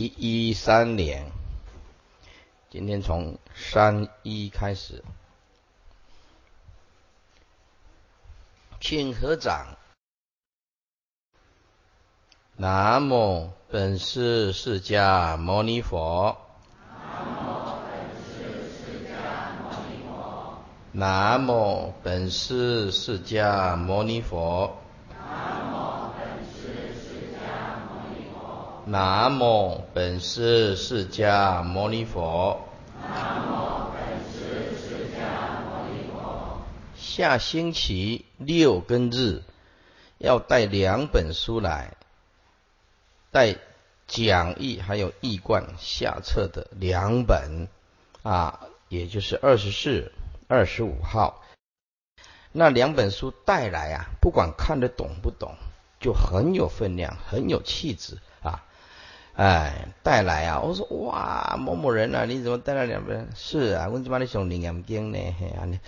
[0.00, 1.32] 一一三年，
[2.70, 5.02] 今天从三一开始，
[8.80, 9.76] 请合掌。
[12.54, 16.36] 南无本师释迦牟尼佛。
[20.92, 24.76] 南无本师释迦牟尼佛。
[28.90, 32.58] 南无本师释迦牟尼佛。
[33.02, 34.00] 南无本
[34.32, 36.62] 师释迦牟尼佛。
[36.96, 39.42] 下星期六跟日
[40.16, 41.98] 要带两本书来，
[43.30, 43.56] 带
[44.06, 47.68] 讲义还有易观下册的两本
[48.22, 50.10] 啊，也就是二十四、
[50.46, 51.42] 二十五号。
[52.52, 55.54] 那两本书带来啊，不管看得懂不懂，
[56.00, 58.16] 就很有分量，很有气质。
[59.38, 60.58] 哎，带来啊！
[60.58, 63.28] 我说哇，某某人啊，你怎么带来两本？
[63.36, 65.18] 是啊，我怎么你上灵眼经呢？
[65.38, 65.78] 嘿啊，你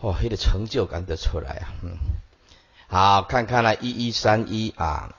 [0.00, 1.72] 哦，那个成就感得出来啊！
[1.82, 1.96] 嗯，
[2.88, 5.14] 好，看看了，一一三一啊，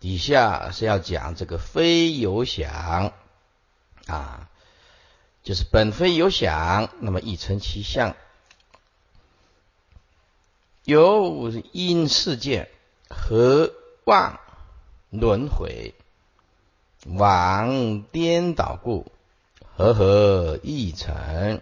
[0.00, 3.12] 底下是要讲这个非有想
[4.06, 4.48] 啊，
[5.42, 8.16] 就是本非有想，那么一成其相，
[10.84, 12.70] 有因世界
[13.10, 14.40] 和妄。
[15.12, 15.94] 轮回，
[17.04, 19.12] 往颠倒故，
[19.76, 21.60] 和合一成？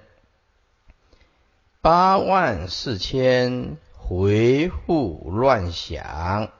[1.80, 6.52] 八万四千回复乱想，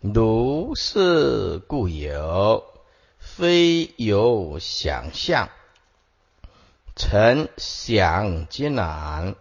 [0.00, 2.64] 如是故有
[3.18, 5.48] 非有想象，
[6.94, 9.34] 成想艰难，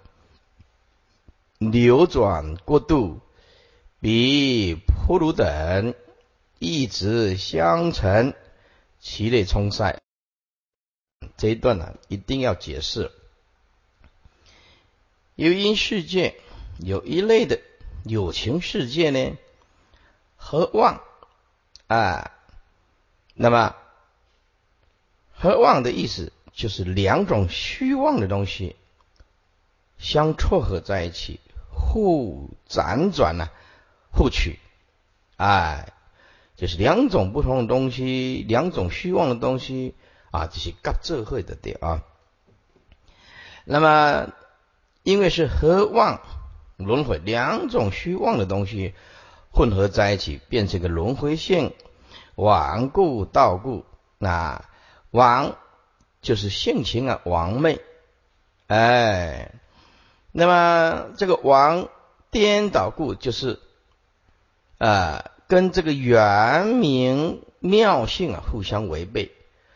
[1.59, 3.19] 流转过度，
[3.99, 5.93] 比普鲁等
[6.59, 8.33] 一直相承，
[8.99, 9.99] 其类冲塞。
[11.37, 13.11] 这一段呢，一定要解释。
[15.35, 16.39] 有因世界
[16.79, 17.59] 有一类的
[18.03, 19.35] 有情世界呢，
[20.37, 21.01] 和妄
[21.87, 22.31] 啊，
[23.33, 23.75] 那么
[25.33, 28.77] 和妄的意思就是两种虚妄的东西
[29.97, 33.49] 相撮合在一起，互辗转呢，
[34.13, 34.57] 互取，
[35.35, 35.91] 哎，
[36.55, 39.95] 就是两种不同的东西，两种虚妄的东西
[40.31, 42.03] 啊，这是各智慧的点啊。
[43.63, 44.31] 那么。
[45.07, 46.19] 因为是和妄
[46.77, 48.95] 轮回两种虚妄的东西
[49.51, 51.73] 混合在一起，变成一个轮回性，
[52.33, 53.85] 顽固道故。
[54.17, 54.65] 那
[55.11, 55.57] 妄
[56.23, 57.79] 就是性情啊，妄昧。
[58.65, 59.51] 哎，
[60.31, 61.87] 那么这个妄
[62.31, 63.59] 颠倒故，就是
[64.79, 69.31] 啊，跟这个原名妙性啊互相违背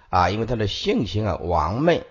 [0.10, 2.04] 啊，因为他的性情啊妄昧，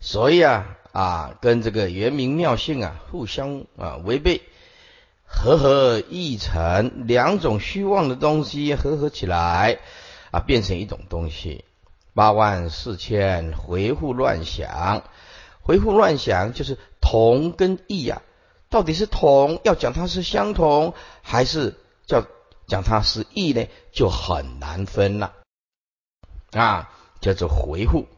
[0.00, 0.78] 所以啊。
[0.94, 4.42] 啊，跟这个原名妙性啊互相啊违背，
[5.24, 9.80] 合合一成，两种虚妄的东西合合起来
[10.30, 11.64] 啊，变成一种东西。
[12.14, 15.02] 八万四千回复乱想，
[15.62, 18.22] 回复乱想就是同跟异呀，
[18.74, 21.76] 到底是同要讲它是相同，还是
[22.08, 22.26] 叫
[22.66, 23.68] 讲它是异呢？
[23.92, 25.32] 就很难分了
[26.50, 28.08] 啊，叫做回复，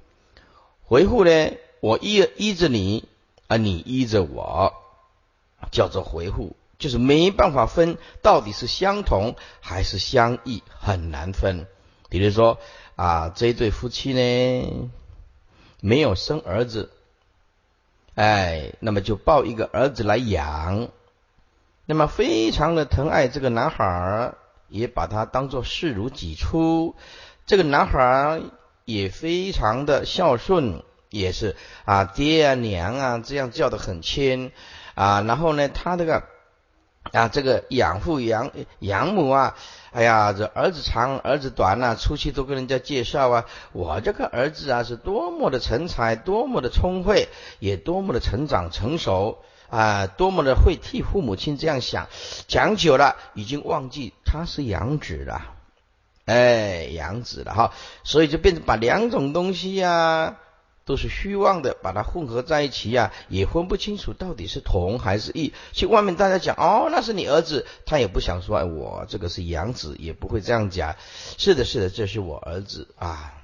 [0.83, 1.51] 回复呢？
[1.81, 3.07] 我依依着你，
[3.49, 4.73] 啊，你依着我，
[5.71, 11.67] 叫做回复，就是没办法分到底是相同还是相异，很难分。
[12.09, 12.59] 比如说
[12.95, 14.91] 啊，这一对夫妻呢，
[15.83, 16.91] 没有生儿子，
[18.17, 20.89] 哎，那么就抱一个儿子来养，
[21.85, 24.35] 那么非常的疼爱这个男孩儿，
[24.69, 26.97] 也把他当做视如己出，
[27.47, 28.43] 这个男孩儿
[28.85, 30.83] 也非常的孝顺。
[31.09, 34.51] 也是啊，爹啊娘啊，这样叫的很亲
[34.97, 35.23] 啊。
[35.23, 36.25] 然后呢，他这个
[37.13, 38.51] 啊，这个养父养
[38.81, 39.57] 养母啊，
[39.97, 43.47] 哎呀，这儿子长儿子短呐，出去都跟人家介绍啊。
[43.73, 47.31] 我这个儿子啊，是多么的成才，多么的聪慧，
[47.61, 49.39] 也多么的成长成熟
[49.71, 52.09] 啊，多么的会替父母亲这样想。
[52.47, 55.41] 讲久了，已经忘记他是养子了，
[56.27, 57.73] 哎，养子了哈。
[58.05, 60.37] 所以就变成把两种东西呀。
[60.87, 65.53] 都是虚妄的，把它混合在一起呀，也分不清楚到底是同还是异。
[65.73, 70.95] 去外面大家讲哦，那是你儿子，他也不想说哎我这个是养子，也不会这样讲。
[71.37, 73.35] 是的，是的，这是我儿子啊。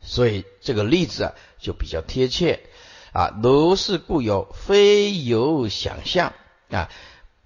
[0.00, 2.60] 所以这个例子啊就比较贴切
[3.12, 3.36] 啊。
[3.42, 6.34] 如是故有，非有想象
[6.70, 6.88] 啊，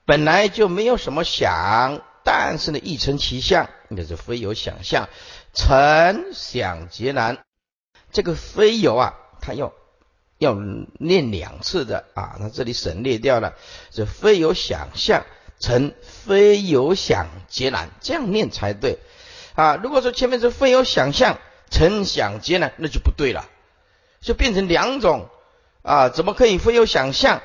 [0.04, 5.08] 本来就没有什么想，但是呢，一成其相，那是非有想象，
[5.54, 7.38] 成想皆难。
[8.12, 9.72] 这个非有啊，他要
[10.38, 10.54] 要
[10.98, 13.54] 念两次的啊，那这里省略掉了，
[13.90, 15.24] 这非有想象
[15.58, 18.98] 成非有想结难，这样念才对
[19.54, 19.76] 啊。
[19.76, 21.38] 如果说前面是非有想象
[21.70, 23.48] 成想结难，那就不对了，
[24.20, 25.28] 就变成两种
[25.82, 27.42] 啊，怎么可以非有想象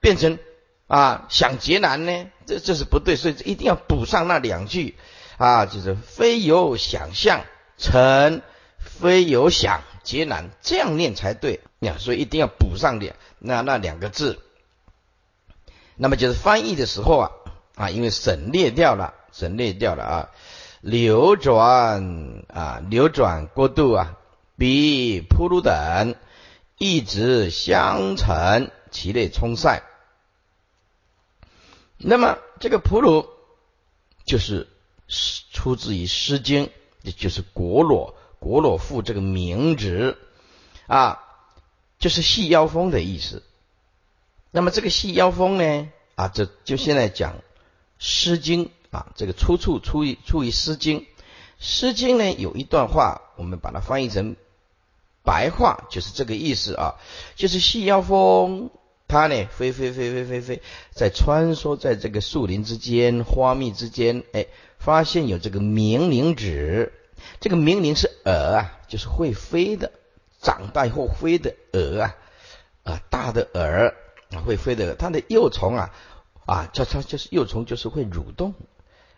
[0.00, 0.38] 变成
[0.86, 2.26] 啊想结难呢？
[2.46, 4.96] 这这是不对，所以一定要补上那两句
[5.36, 7.44] 啊，就是非有想象
[7.76, 8.42] 成
[8.78, 9.82] 非有想。
[10.02, 14.40] 劫难这样念才对呀，所以一定要补上点那那两个字。
[15.96, 17.30] 那么就是翻译的时候啊
[17.74, 20.30] 啊，因为省略掉了，省略掉了啊，
[20.80, 24.16] 流转啊流转过度啊，
[24.56, 26.14] 比铺路等
[26.76, 29.82] 一直相承，其类冲塞。
[31.96, 33.28] 那么这个铺路
[34.24, 34.68] 就是
[35.08, 36.66] 出自于《诗经》，
[37.02, 38.17] 也就是国罗。
[38.38, 40.16] 国裸赋这个名字
[40.86, 41.20] 啊，
[41.98, 43.42] 就是细腰风的意思。
[44.50, 47.32] 那么这个细腰风呢啊，这就现在讲
[47.98, 51.00] 《诗经》啊，这个出处出于出于《诗经》。
[51.58, 54.36] 《诗经》呢有一段话，我们把它翻译成
[55.24, 56.94] 白话，就是这个意思啊，
[57.36, 58.70] 就是细腰风，
[59.08, 64.46] 它呢飞飞飞飞飞飞，在穿梭在这个树林之间、花蜜之间，哎，
[64.78, 66.92] 发现有这个冥灵子。
[67.40, 69.92] 这个冥灵是蛾啊，就是会飞的，
[70.40, 72.16] 长大以后飞的蛾啊，
[72.84, 73.94] 啊大的蛾
[74.36, 75.90] 啊会飞的，它的幼虫啊
[76.46, 78.54] 啊叫它就是幼虫就是会蠕动，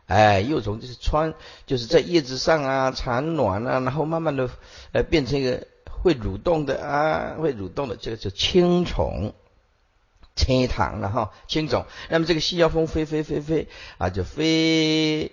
[0.07, 1.35] 哎，幼虫就是穿，
[1.67, 4.51] 就是在叶子上啊产卵啊，然后慢慢的
[4.93, 5.67] 呃变成一个
[6.03, 9.35] 会蠕动的啊，会蠕动的，这个叫青虫。
[10.37, 11.85] 青塘了哈，青虫。
[12.09, 15.33] 那么这个细腰蜂飞飞飞飞啊，就飞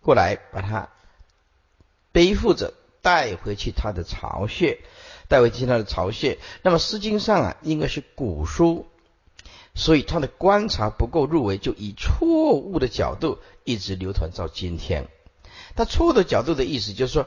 [0.00, 0.88] 过来，把它
[2.12, 4.78] 背负着带回去他的巢穴，
[5.28, 6.38] 带回去他的巢穴。
[6.62, 8.86] 那么《诗经》上啊，应该是古书，
[9.74, 15.08] 所以他的观察不够入围，就以错误的角度一直流传到今天。
[15.74, 17.26] 他错误的角度的意思就是说，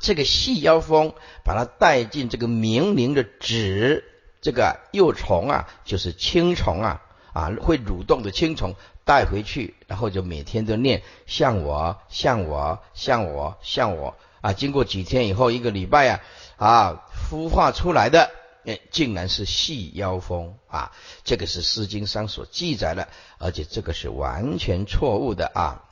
[0.00, 4.04] 这个细腰蜂把它带进这个冥灵的纸。
[4.42, 14.52] 这个幼虫啊，就是青虫啊，啊会蠕动的青虫带回去，然后就每天都念像我，像我，像我，像我啊。
[14.52, 16.20] 经过几天以后，一个礼拜啊，
[16.56, 18.30] 啊孵化出来的，
[18.64, 20.92] 哎，竟然是细腰蜂啊。
[21.24, 25.84] 这个是《诗经》上所记载的，而且这个是完全错误的啊。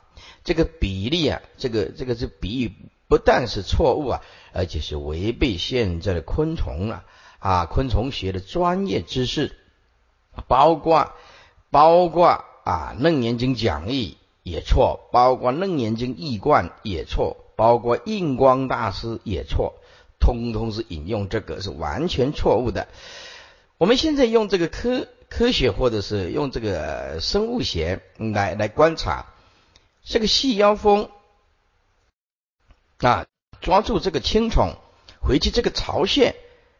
[0.43, 2.73] 这个比例啊，这个这个是比喻，
[3.07, 4.21] 不但是错误啊，
[4.53, 7.03] 而且是违背现在的昆虫了。
[7.39, 9.55] 啊，昆虫学的专业知识，
[10.47, 11.11] 包括
[11.69, 19.75] 包括啊《楞严经》讲义也错，包括《楞严经》义贯也错，包括印光大师也错，
[20.19, 22.87] 通通是引用这个是完全错误的。
[23.77, 29.27] 我们现在用这个科科学或者是用这个生物学来来观察
[30.03, 31.09] 这个细腰蜂
[32.97, 33.25] 啊，
[33.61, 34.73] 抓住这个青虫
[35.21, 36.35] 回去这个巢穴。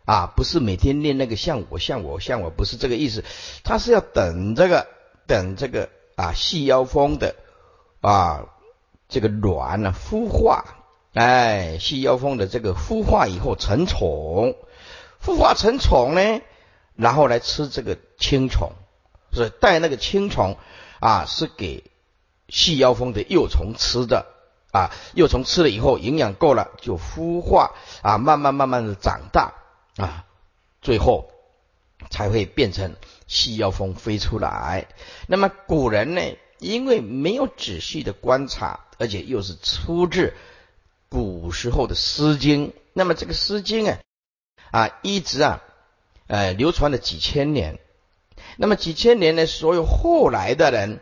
[0.10, 3.24] 啊，不是每天念那个像我像我像我，不是这个意思。
[3.64, 4.88] 他是要等这个
[5.28, 7.36] 等这个啊细腰蜂的
[8.02, 8.46] 啊
[9.08, 10.66] 这个卵呢孵化，
[11.14, 14.56] 哎细腰蜂的这个孵化以后成虫，
[15.24, 16.42] 孵化成虫呢，
[16.96, 18.72] 然后来吃这个青虫，
[19.32, 20.58] 所以带那个青虫
[21.00, 21.84] 啊是给
[22.48, 24.26] 细腰蜂的幼虫吃的
[24.72, 29.54] 啊，幼虫吃了以后营养够了就孵化啊，慢慢慢慢的长大。
[30.00, 30.26] 啊，
[30.82, 31.30] 最后
[32.10, 32.96] 才会变成
[33.28, 34.88] 细腰蜂飞出来。
[35.28, 36.22] 那么古人呢，
[36.58, 40.34] 因为没有仔细的观察，而且又是出自
[41.10, 44.00] 古时候的《诗经》，那么这个《诗经》啊，
[44.72, 45.62] 啊一直啊，
[46.28, 47.78] 呃流传了几千年。
[48.58, 51.02] 那么几千年呢，所有后来的人。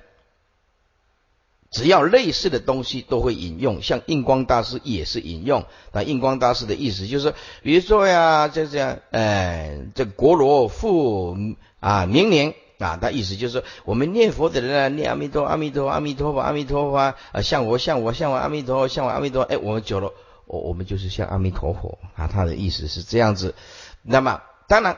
[1.69, 5.65] 只要类似的东西都会引用，像印光大师也是引用。
[5.91, 11.35] 那印光大师的意思就是，比如说呀，就这样，哎，这国罗复
[11.79, 20.13] 啊，明年啊，他意思就是，我们念佛的人啊，念阿弥陀，阿弥陀，阿弥陀佛，阿弥陀佛啊，像我，像我，像我，阿弥陀，像我，阿弥陀，哎，我们久了，
[20.45, 23.55] 我我们就是像阿弥陀佛啊，他的意思是这样子。
[24.03, 24.97] 那么，当然，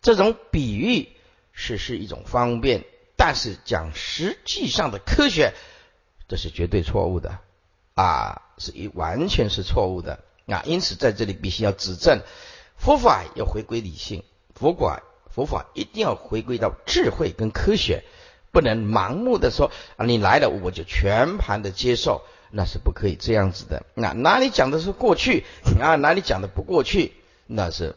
[0.00, 1.08] 这种比喻
[1.52, 2.84] 是是一种方便。
[3.22, 5.52] 但是讲实际上的科学，
[6.26, 7.38] 这是绝对错误的
[7.94, 10.62] 啊，是一完全是错误的啊。
[10.64, 12.22] 因此在这里必须要指正，
[12.78, 18.04] 佛法要回归理性，佛法佛法一定要回归到智慧跟科学，
[18.52, 23.84] 不能盲目的说啊，你来了我就全盘的接受，那是不可以这样子的。
[23.92, 25.44] 那哪里讲的是过去
[25.78, 25.94] 啊？
[25.96, 27.12] 哪里讲的不过去？
[27.46, 27.96] 那是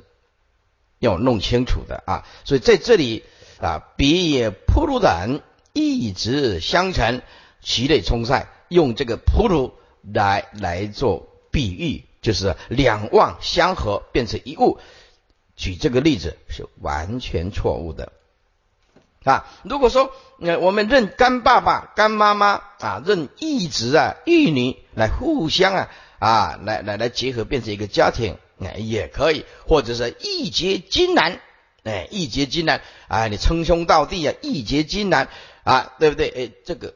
[1.00, 2.28] 要弄清楚的啊。
[2.44, 3.24] 所以在这里。
[3.64, 5.40] 啊，彼也普鲁等
[5.72, 7.22] 一直相承，
[7.62, 14.80] 其类冲塞，用这个普鲁来来做比喻，就是两望相合变成一物。
[15.56, 18.12] 举这个例子是完全错误的
[19.24, 19.46] 啊！
[19.64, 28.36] 如果说呃我们认干爸爸、干妈妈啊，认义子啊、义女来互相啊啊来来来结合变成一个家庭，
[28.76, 31.40] 也可以，或者是义结金兰。
[31.84, 33.28] 哎，义结金兰啊！
[33.28, 35.28] 你称兄道弟啊，义结金兰
[35.66, 36.30] 啊，对不对？
[36.30, 36.94] 哎，这个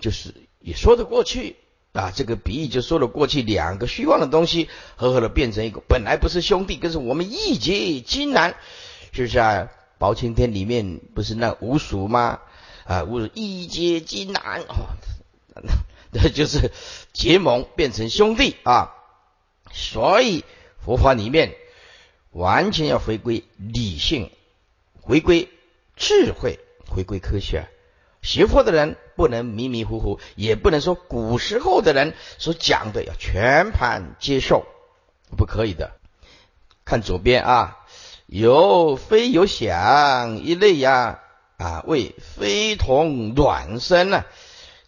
[0.00, 1.56] 就是也说得过去
[1.92, 2.12] 啊。
[2.14, 8.54] 这个比喻就说得过去，两个虚妄的东西合合的变成一个，本来不是兄弟，可是我们义结金兰，
[9.10, 9.68] 是不是啊？
[9.98, 12.38] 包青天里面不是那五鼠吗？
[12.84, 14.94] 啊，五鼠义结金兰哦，
[16.12, 16.70] 那就是
[17.12, 18.94] 结盟变成兄弟啊。
[19.72, 20.44] 所以
[20.78, 21.56] 佛法里面。
[22.30, 24.30] 完全要回归理性，
[25.00, 25.48] 回归
[25.96, 26.58] 智慧，
[26.88, 27.68] 回归科学。
[28.20, 34.66] 学佛的人不能迷迷糊糊，也不能说古时候的人所讲的要全盘接受，
[35.36, 35.92] 不可以的。
[36.84, 37.78] 看左边啊，
[38.26, 41.20] 有非有想一类呀
[41.58, 44.24] 啊，为非同卵生呢，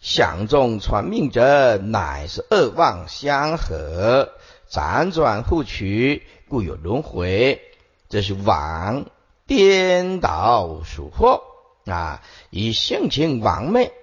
[0.01, 4.29] 想中传命者，乃是恶妄相合，
[4.71, 6.23] 辗转互取。
[6.47, 7.61] 故有轮回，
[8.09, 9.05] 这是妄
[9.47, 11.43] 颠倒属惑
[11.89, 12.21] 啊！
[12.49, 13.93] 以性情妄昧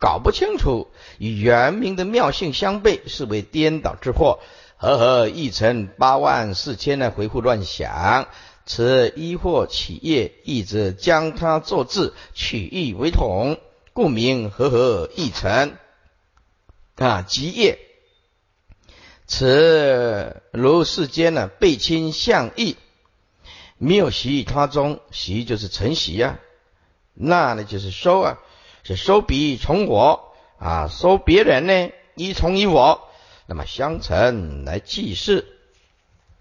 [0.00, 4.38] 搞不清楚，与原名的妙性相悖，是为颠倒之惑。
[4.76, 8.26] 和合一成八万四千的回复乱想，
[8.66, 13.58] 此一惑起业，意则将它作字，取义为统，
[13.92, 15.76] 故名和合一成
[16.96, 17.78] 啊，即业。
[19.34, 22.76] 此如世间呢，背亲相异，
[23.78, 26.38] 谬习他中，习就是承袭啊，
[27.14, 28.38] 那呢就是收啊，
[28.82, 33.08] 是收彼从我啊，收别人呢依从于我。
[33.46, 35.46] 那么相承来记事，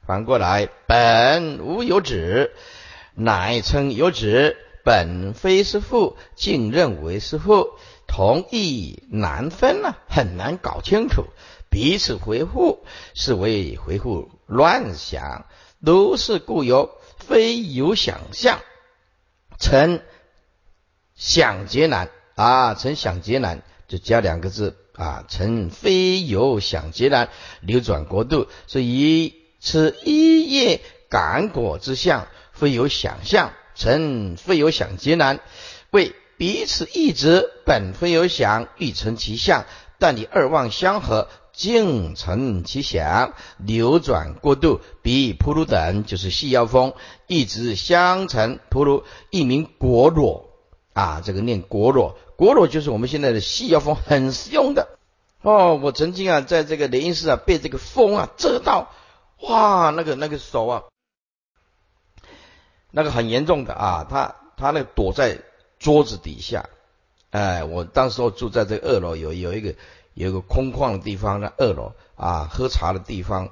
[0.06, 2.52] 反过来本无有止，
[3.16, 4.58] 乃称有止。
[4.84, 7.70] 本非是父，竟认为是父，
[8.06, 11.28] 同义难分啊，很难搞清楚。
[11.72, 15.48] 彼此回复是为回复乱想，
[15.80, 18.60] 如是故有，非有想象，
[19.58, 20.02] 成
[21.16, 24.78] 想劫难啊，成想劫难，就加两个字。
[24.94, 27.30] 啊，成非有想劫难，
[27.62, 35.40] 流转国度，所以此一业感果之相，非有想象，成非有想劫难，
[35.90, 39.66] 为彼此异执，本非有想，欲成其相，
[40.02, 46.96] 但你二望相合，竟成其想，流转过度，比普鲁等就是细腰风，
[47.28, 50.50] 一直相成，普鲁一名果裸。
[50.94, 54.98] 啊，这个念果裸，果裸就是我们现在的细腰风很实用的
[55.44, 55.76] 哦。
[55.76, 58.92] 我曾经啊，在这个雷音寺啊，被这个风啊遮到，
[59.42, 60.84] 哇，那个那个手啊，
[62.90, 65.42] 那个很严重的啊，他他那躲在
[65.78, 66.68] 桌子底下，
[67.32, 69.74] 哎，我当时候住在这二楼，有有一个
[70.14, 73.50] 有一个空旷的地方，那二楼啊，喝茶的地方，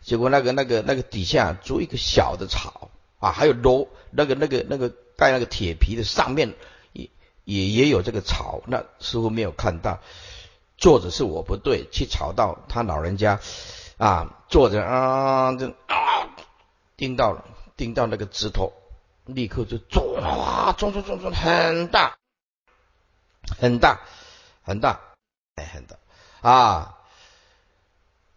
[0.00, 4.92] 结果那个那个那个底下筑一个小的草啊，还有楼那个那个那个。
[5.18, 6.52] 盖那个铁皮的上面
[6.92, 7.08] 也
[7.44, 9.98] 也也有这个草，那似乎没有看到。
[10.76, 13.40] 坐着是我不对，去吵到他老人家
[13.96, 16.28] 啊，坐着啊，就啊，
[16.98, 17.46] 盯到了，
[17.78, 18.74] 钉到那个指头，
[19.24, 22.18] 立刻就肿啊，肿肿肿肿很大，
[23.58, 24.00] 很大，
[24.62, 25.00] 很大，
[25.54, 25.96] 哎，很大
[26.40, 26.96] 啊。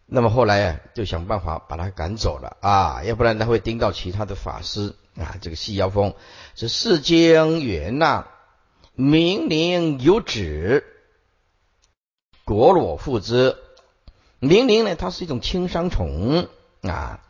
[0.06, 4.94] 那么后来啊，就想办法把他赶走了啊，要不然他会盯到其他的法师。
[5.16, 6.14] 啊，这个细腰风
[6.54, 8.28] 是世间元呐，
[8.94, 10.84] 明灵有旨，
[12.44, 13.56] 果裸复之。
[14.38, 16.48] 明灵呢，它是一种青桑虫
[16.82, 17.20] 啊，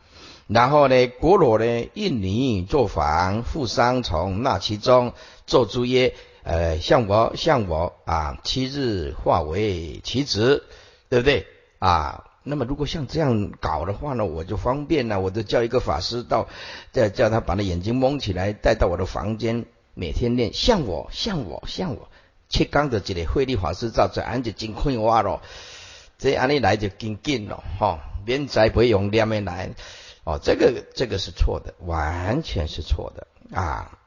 [0.47, 5.13] 然后呢，果裸呢，印泥作房，复桑虫那其中，
[5.47, 10.63] 做诸曰：呃，像我像我啊，七日化为棋子，
[11.09, 11.45] 对不对
[11.79, 12.25] 啊？
[12.43, 16.47] 那么如果像这样搞的话呢，我就方便了，我就叫一个法师到，
[16.91, 22.09] 再叫他把那眼睛蒙起来，带到我的房间，每天念像我像我像我，
[22.49, 25.41] 切刚的这里慧力法师照着，俺就真快活咯。
[26.17, 29.69] 这安尼来就更紧了哈，免再不用念的来，
[30.23, 33.99] 哦，这个这个是错的，完全是错的啊！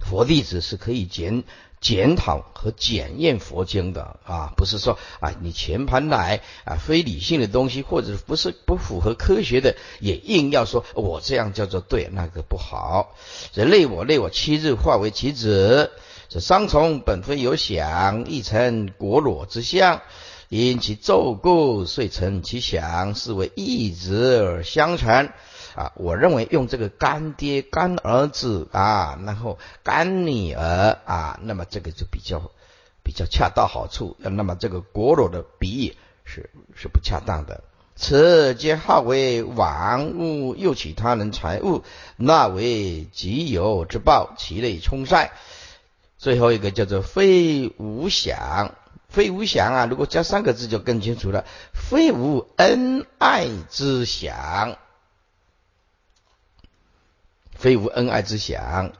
[0.00, 1.44] 佛弟子是可以检。
[1.80, 13.14] 检讨和检验佛经的啊，不是说啊，你全盘来啊，非理性的东西，或者不是不符合科学的，也硬要说我这样叫做对，那个不好。
[13.52, 15.92] 这累我累我，七日化为棋子。
[16.28, 20.02] 这伤虫本非有想，亦成果裸之相，
[20.48, 25.32] 因其咒故，遂成其想，是为一直而相传。
[25.78, 32.50] 啊，我认为用这个干爹、干儿子啊，然后干女儿啊，那么这个就比较
[33.04, 34.16] 比较恰到好处。
[34.18, 37.62] 那么这个国裸的比喻是是不恰当的。
[37.94, 41.84] 此皆号为玩物，又取他人财物，
[42.16, 45.30] 那为己有之报，其类充塞。
[46.16, 48.74] 最后一个叫做非无想，
[49.08, 54.76] 非无想啊，如果加三个字就更清楚了，非无恩爱之想。
[57.58, 58.92] 非无恩爱之想，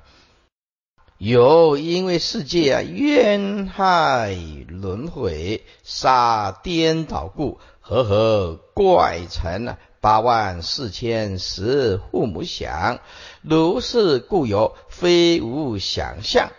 [1.16, 4.36] 有因为世界啊冤害
[4.66, 12.98] 轮回杀颠倒故，和合怪成八万四千十父母想，
[13.42, 16.50] 如是故有非无想象。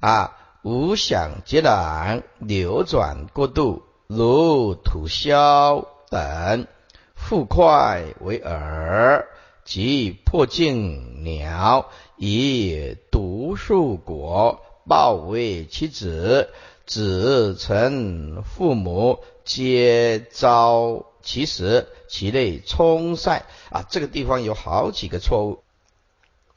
[0.00, 6.66] 啊无想劫难流转过度，如土消等，
[7.14, 9.28] 复快为耳。
[9.66, 16.50] 即破镜鸟以毒树果报为其子，
[16.86, 23.84] 子成父母皆遭其死，其类冲塞啊！
[23.90, 25.64] 这个地方有好几个错误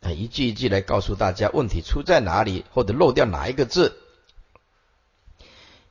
[0.02, 3.98] 啊，一句一句来告诉大家问题出在哪里，或者漏掉哪一个字。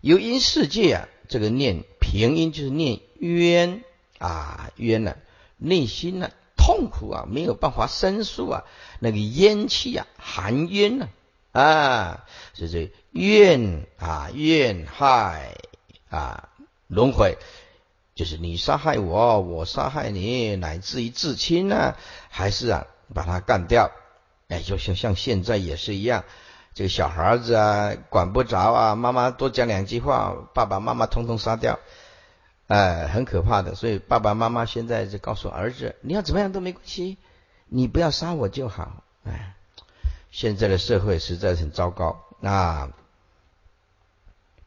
[0.00, 3.82] 由因世界啊，这个念平音就是念冤
[4.18, 5.16] 啊冤呢，
[5.56, 6.30] 内心呢
[6.68, 8.64] 痛苦啊，没有办法申诉啊，
[8.98, 11.08] 那个冤气啊含冤呢
[11.52, 15.54] 啊，是这怨啊怨害
[16.10, 16.50] 啊
[16.86, 17.38] 轮回，
[18.14, 21.96] 就是你杀害我，我杀害你，乃至于至亲呢，
[22.28, 23.90] 还是啊把他干掉，
[24.48, 26.24] 哎，就像像现在也是一样。
[26.74, 31.78] 这个小孩子啊，管不着啊，妈妈多讲两句话，爸爸妈妈通通杀掉，
[32.68, 33.74] 哎，很可怕的。
[33.74, 37.18] 所以爸爸妈妈现在就告诉儿子，你要怎么样都没关系，
[37.66, 39.02] 你不要杀我就好。
[39.24, 39.54] 哎，
[40.30, 42.90] 现在的社会实在是很糟糕啊。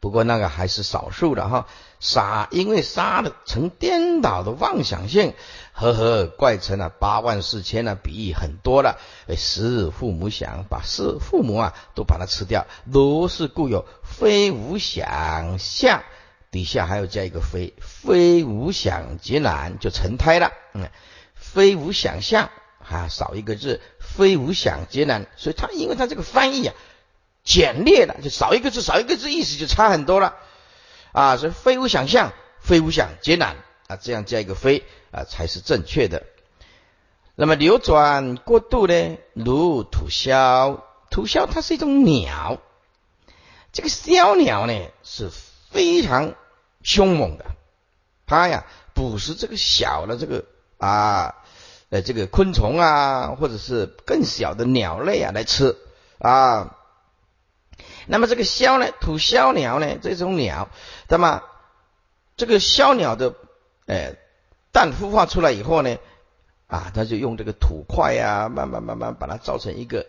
[0.00, 1.68] 不过那个还是少数的哈，
[2.00, 5.32] 杀因为杀的成颠倒的妄想性，
[5.72, 8.98] 呵呵，怪成了八万四千了，比喻很多了。
[9.36, 16.02] 食父母想把是父母啊都把它吃掉，如是故有非无想相，
[16.52, 20.52] 底下还要加一个非，非无想劫难就成胎了。
[20.74, 20.88] 嗯，
[21.34, 22.50] 非无想象
[22.88, 26.74] 啊，少一个字，非无想劫难，所以他因为他这个翻译啊。
[27.44, 30.36] 简略了，就少一个字，少一个字，意思就差很多了
[31.10, 31.36] 啊！
[31.36, 33.56] 所以非无想象，非无想劫难
[33.88, 36.22] 啊，这样加一个非啊，才是正确的。
[37.34, 42.60] 那么流转过度呢，如土枭，土枭它是一种鸟，
[43.72, 45.28] 这个枭鸟呢是
[45.72, 46.34] 非常
[46.82, 47.44] 凶猛的，
[48.26, 48.64] 它呀
[48.94, 50.44] 捕食这个小的这个
[50.78, 51.34] 啊
[51.90, 55.76] 呃这个昆虫啊，或者是更小的鸟类啊来吃
[56.18, 56.76] 啊。
[58.06, 60.68] 那么这个枭呢，土枭鸟呢，这种鸟，
[61.08, 61.42] 那么
[62.36, 63.34] 这个枭鸟的，
[63.86, 64.16] 呃，
[64.72, 65.98] 蛋孵化出来以后呢，
[66.66, 70.06] 啊，它就用这个土块啊，慢慢慢慢把它造成一个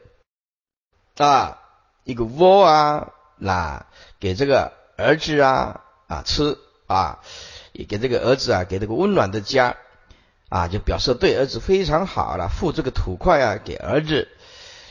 [1.18, 1.60] 啊，
[2.04, 3.86] 一个窝啊，那
[4.20, 7.20] 给这个儿子啊啊吃啊，
[7.72, 9.78] 也给这个儿子啊，给这个温暖的家
[10.50, 14.30] 啊，就表示对儿子非常好了，付这个土块啊给儿子，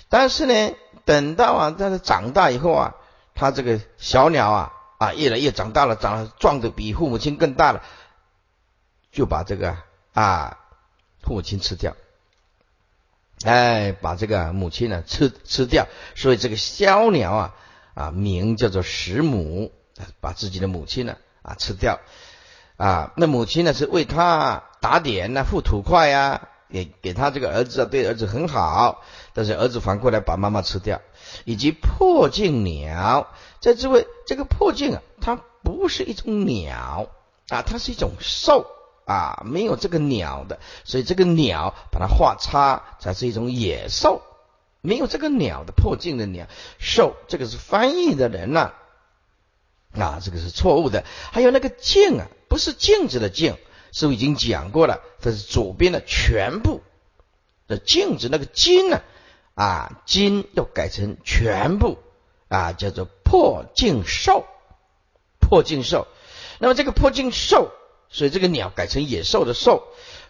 [0.08, 0.74] 但是呢。
[1.04, 2.94] 等到啊，它长大以后啊，
[3.34, 7.82] 他这个小鸟啊啊，越来越长大了，长得壮的比父母亲更大了，
[9.10, 9.76] 就把这个
[10.12, 10.58] 啊
[11.22, 11.96] 父母亲吃掉，
[13.42, 17.54] 哎，把这个母亲呢吃吃掉，所以这个小鸟啊
[17.94, 19.72] 啊名叫做食母，
[20.20, 22.00] 把自己的母亲呢啊吃掉。
[22.76, 26.48] 啊，那母亲呢是为他打点呢，付土块呀。
[26.72, 29.02] 给给他这个儿子啊，对儿子很好，
[29.34, 31.02] 但是儿子反过来把妈妈吃掉，
[31.44, 33.28] 以及破镜鸟，
[33.60, 37.08] 在这位这个破镜啊，它不是一种鸟
[37.50, 38.64] 啊，它是一种兽
[39.04, 44.22] 啊，没有这个鸟的，所以这个鸟把它画叉才是一种野兽，
[44.80, 46.46] 没有这个鸟的破镜的鸟。
[46.78, 48.72] 兽，这个是翻译的人呐，
[49.94, 53.56] 啊这个是错误的，还有那个镜啊，不是镜子的镜。
[53.94, 55.02] 是不是已经讲过了？
[55.20, 56.80] 这是左边的全部
[57.68, 59.02] 的镜子，那个金呢？
[59.54, 61.98] 啊，金要改成全部
[62.48, 64.46] 啊，叫做破镜兽，
[65.40, 66.06] 破镜兽。
[66.58, 67.70] 那么这个破镜兽，
[68.08, 69.86] 所以这个鸟改成野兽的兽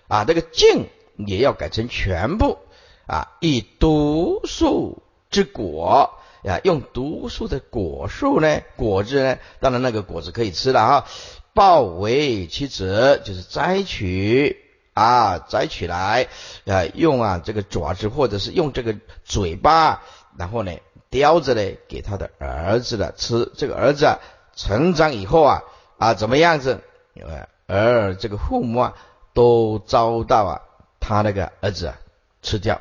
[0.09, 2.59] 啊，这个镜也要改成全部
[3.07, 11.07] 啊，以毒素之果啊，用毒树的果树呢，果子呢，当然那个果子可以吃了哈。
[11.55, 14.57] 抱为其子，就是摘取
[14.95, 16.28] 啊，摘取来
[16.66, 20.03] 啊，用啊这个爪子，或者是用这个嘴巴，
[20.38, 20.72] 然后呢
[21.11, 23.53] 叼着呢给他的儿子的吃。
[23.57, 24.18] 这个儿子啊
[24.57, 25.62] 成长以后啊
[25.99, 26.80] 啊怎么样子？
[27.14, 28.95] 呃而这个父母啊
[29.34, 30.62] 都遭到啊
[31.01, 31.99] 他那个儿子啊
[32.40, 32.80] 吃掉，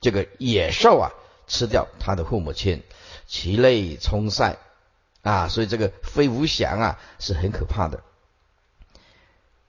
[0.00, 1.12] 这个野兽啊
[1.52, 2.82] 吃掉他的父母亲，
[3.26, 4.56] 其类冲散。
[5.20, 8.02] 啊，所以这个非无想啊是很可怕的。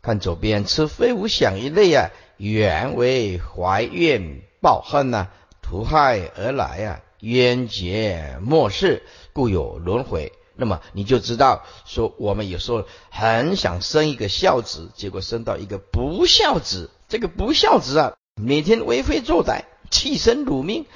[0.01, 5.27] 看左边，吃非无想一类啊，原为怀怨报恨呐，
[5.61, 9.03] 图害而来啊，冤结莫世，
[9.33, 10.31] 故有轮回。
[10.55, 16.89] 那么你就知道，说我们有时候很想生一个孝子，结果生到一个不孝子。
[17.09, 20.87] 这个不孝子啊，每天为非作歹，弃身辱命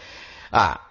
[0.51, 0.81] 啊，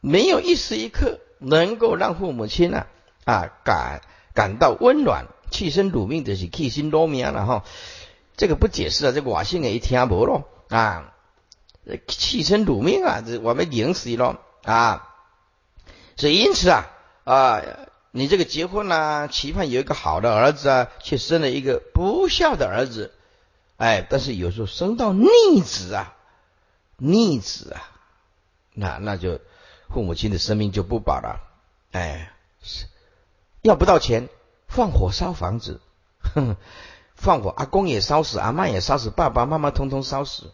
[0.00, 2.86] 没有一时一刻能够让父母亲呢。
[3.24, 4.02] 啊，感
[4.34, 7.64] 感到温暖，弃身辱命的是弃心多命了哈。
[8.36, 11.12] 这个不解释啊，这个瓦信也一听不咯啊，
[12.06, 15.12] 弃身辱命啊，这我们领死了啊。
[16.16, 16.86] 所以因此啊
[17.24, 17.62] 啊，
[18.12, 23.12] 你这个结婚呢，期盼有一个好的儿子啊，却生了一个不孝的儿子，
[23.76, 25.28] 哎，但是有时候生到逆
[25.64, 26.14] 子啊，
[26.96, 27.90] 逆子啊，
[28.76, 29.40] 那那就
[29.88, 31.40] 父母亲的生命就不保了，
[31.90, 32.32] 哎。
[33.62, 34.28] 要不到钱
[34.68, 35.80] 放火烧房子，
[36.34, 36.56] 哼
[37.16, 40.52] 放火，阿公也烧死，阿妈也烧死，爸爸妈妈通通烧死。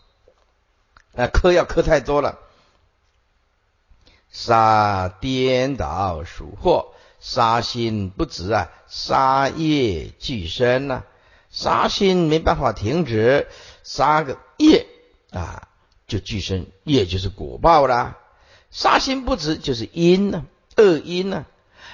[1.15, 2.39] 啊，磕要磕太多了。
[4.31, 11.05] 杀颠倒属祸，杀心不止啊，杀业俱生呐。
[11.51, 13.47] 杀心没办法停止，
[13.83, 14.87] 杀个业
[15.33, 15.69] 啊，
[16.13, 18.19] 就俱生，业就是果报啦。
[18.71, 20.45] 杀心不止就是因呢，
[20.77, 21.47] 恶因呢。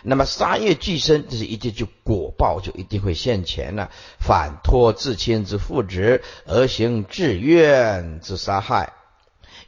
[0.02, 3.92] 那么杀业俱生，这是一定就果报就一定会现前了。
[4.18, 8.92] 反托至亲之父职，而行自怨之杀害。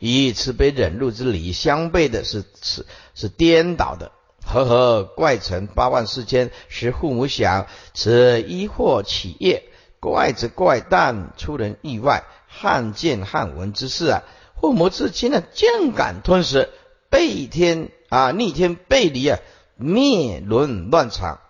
[0.01, 4.11] 以慈悲忍辱之理相悖的是是是颠倒的，
[4.45, 9.63] 和合怪成八万四千，使父母想，此一祸起业，
[10.01, 14.23] 怪则怪诞，出人意外，罕见罕闻之事啊！
[14.61, 16.69] 父母至亲呢，竟敢吞食，
[17.09, 19.39] 背天啊，逆天背离啊，
[19.77, 21.41] 灭伦乱场，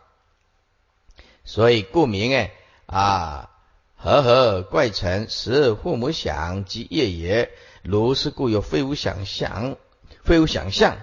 [1.45, 2.53] 所以故名哎
[2.87, 3.51] 啊，
[3.97, 7.51] 和合怪成，使父母想及业也。
[7.83, 9.77] 如是故有非无想象，
[10.23, 10.99] 非无想象，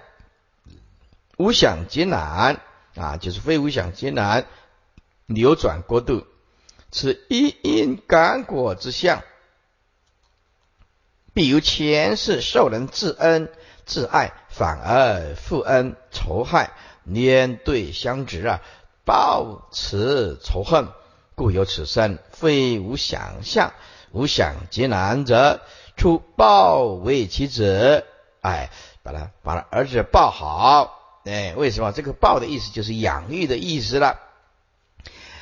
[1.37, 2.61] 无想劫难
[2.95, 4.45] 啊，就是非无想劫难
[5.25, 6.25] 流转过度，
[6.89, 9.23] 此一因感果之相，
[11.37, 13.51] 必由前世受人自恩
[13.85, 16.71] 自爱，反而复恩仇害，
[17.03, 18.59] 连对相执啊，
[19.05, 20.87] 报此仇恨，
[21.35, 23.73] 故有此生非无想象，
[24.11, 25.61] 无想皆难者。
[25.95, 28.03] 出抱为其子，
[28.41, 28.71] 哎，
[29.03, 31.91] 把他把他儿子抱好，哎，为什么？
[31.91, 34.17] 这个抱的意思就是养育的意思了。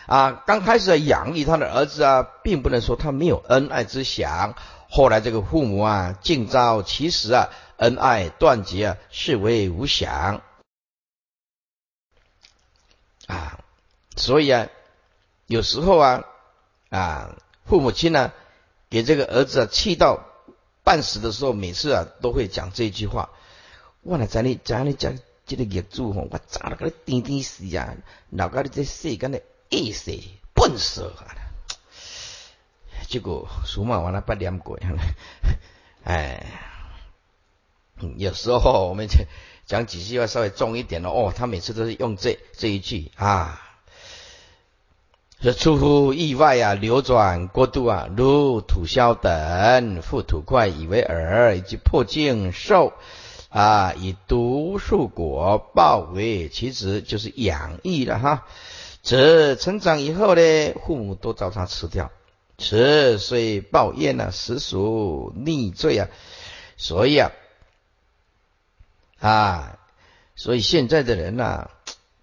[0.07, 4.55] 啊，刚开始养育他的儿子啊，并不能说他没有恩爱之想。
[4.89, 10.41] 后来这个父母啊，尽遭其实啊，恩爱断绝啊，视为无想
[13.27, 13.59] 啊。
[14.15, 14.67] 所以啊，
[15.47, 16.23] 有时候啊
[16.89, 18.31] 啊，父母亲呢，
[18.89, 20.25] 给这个儿子啊气到。
[20.85, 23.31] 半死的时候，每次啊都会讲这句话。
[24.03, 25.17] 我来在你在你讲
[25.47, 27.95] 这个业主吼，我砸了个点点死呀！
[28.29, 30.11] 老家的这世间的恶死
[30.53, 31.44] 笨死了。
[33.07, 34.79] 结果数码完了不两鬼，
[36.03, 36.45] 哎，
[38.17, 39.25] 有时候我们讲
[39.65, 43.61] 讲几句话稍微重一点的哦，他每次都是用这这一句啊。
[45.41, 52.93] 这出乎意外啊，流转过度啊，如土消等，覆土块以为饵，以及破镜兽
[53.49, 58.45] 啊，以毒树果报为其子，就是养育了哈。
[59.03, 62.11] 则成长以后呢，父母都遭他吃掉，
[62.57, 66.07] 此虽报怨呢，实属逆罪啊。
[66.77, 67.31] 所以啊，
[69.19, 69.79] 啊，
[70.35, 71.69] 所以现在的人呐，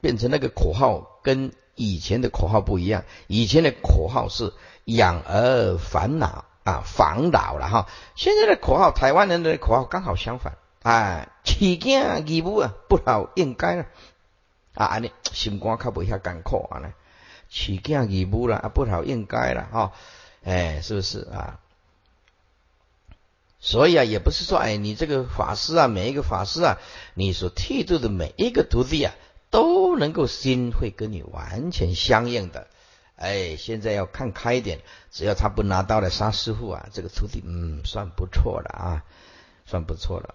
[0.00, 1.52] 变成那个口号跟。
[1.74, 4.52] 以前的口号不一样，以前的口号是
[4.84, 7.88] 养儿烦恼啊，防老了哈。
[8.14, 13.86] 现在的口号，台湾人的口号刚好相反，啊，起家义务啊，不好应该了
[14.74, 16.92] 啊，安尼心肝较不遐艰苦啊呢，
[17.48, 19.92] 起见义务了啊，不好应该了哈，
[20.44, 21.60] 哎，是不是啊？
[23.60, 26.78] 所以啊，也不是说哎，你这个法师啊，每一个法师啊，
[27.14, 29.14] 你所剃度的每一个徒弟啊。
[29.52, 32.68] 都能够心会跟你完全相应的，
[33.16, 34.80] 哎，现在要看开一点，
[35.10, 39.04] 只要他不拿刀来杀师傅啊，这个徒弟嗯算不错了啊，
[39.66, 40.34] 算不错了。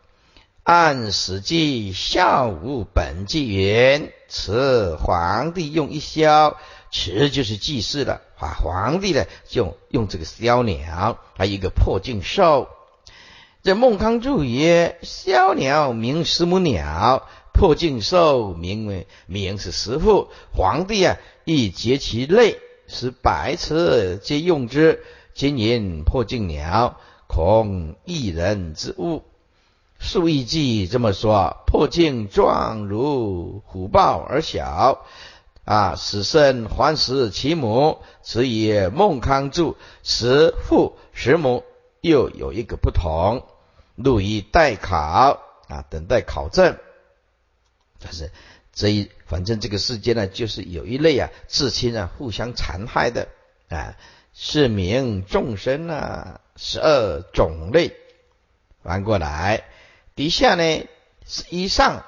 [0.62, 6.56] 按史记孝武本纪元，此皇帝用一宵，
[6.92, 8.56] 池就是祭祀了啊。
[8.60, 12.70] 皇帝呢就用这个枭鸟，还有一个破镜兽。
[13.64, 17.28] 这孟康注曰：枭鸟名石母鸟。
[17.54, 25.04] 破镜兽名为名是师父，皇帝啊亦结其类，使百此皆用之。
[25.34, 29.24] 今言破镜鸟，恐一人之物。
[29.98, 35.04] 数亿记这么说：破镜状如虎豹而小，
[35.68, 38.00] 啊，死生还食其母。
[38.24, 41.66] 此也孟康注石父石母
[42.00, 43.46] 又有一个不同，
[43.96, 46.78] 录以待考啊，等待考证。
[48.00, 48.32] 但是
[48.72, 53.28] 这一反正这个世界呢，就是有一类啊，至亲啊，互相残害的
[53.68, 53.98] 啊，
[54.34, 57.94] 是名众生啊，十二种类。
[58.84, 59.66] 翻过来，
[60.16, 60.88] 底下呢
[61.26, 62.06] 是以上，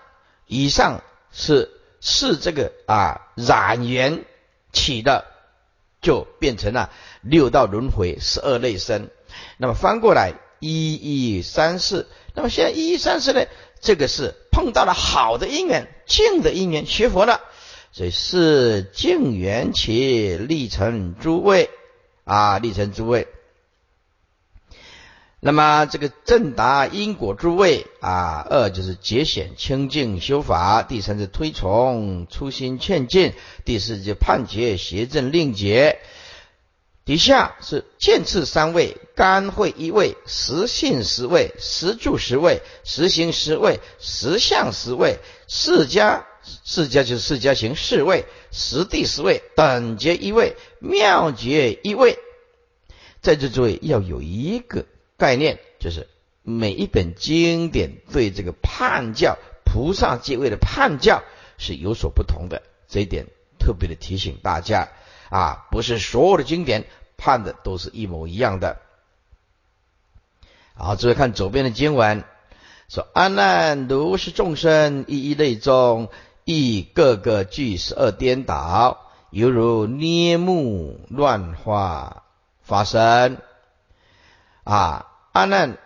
[0.47, 1.03] 以上
[1.33, 1.69] 是
[2.01, 4.23] 是这个啊染缘
[4.71, 5.25] 起的，
[6.01, 6.91] 就变成了
[7.21, 9.09] 六道轮回十二类生。
[9.57, 13.45] 那么翻过来一一三四，那么现在一一三四呢？
[13.81, 17.39] 这个是碰到了好的因缘，静的因缘，学佛了，
[17.93, 21.69] 所以是净缘起立成诸位
[22.25, 23.27] 啊，立成诸位。
[25.41, 33.31] 那么这个正达因果诸位啊，二就是节显清净修法，第三是推崇初心劝进，
[33.63, 35.99] 第四就判决邪正令解。
[37.05, 46.23] 底下是见次三位，干会一位，实性十位，实住十位，实行十位，实相十位，释迦
[46.65, 52.19] 释迦就是释迦行四位，实地十位，等觉一位，妙觉一位。
[53.21, 54.85] 在这诸位要有一个。
[55.19, 56.07] 概念就是
[56.41, 61.21] 每一本经典对这个判教菩萨阶位的判教
[61.59, 63.27] 是有所不同的，这一点
[63.59, 64.87] 特别的提醒大家
[65.29, 66.85] 啊，不是所有的经典
[67.17, 68.79] 判的都是一模一样的。
[70.73, 72.23] 好，注意看左边的经文，
[72.87, 76.07] 说阿难如是众生一一类中，
[76.45, 82.23] 亦个个具十二颠倒，犹如捏木乱花
[82.61, 83.37] 发生
[84.69, 85.05] 啊。
[85.31, 85.77] 阿难，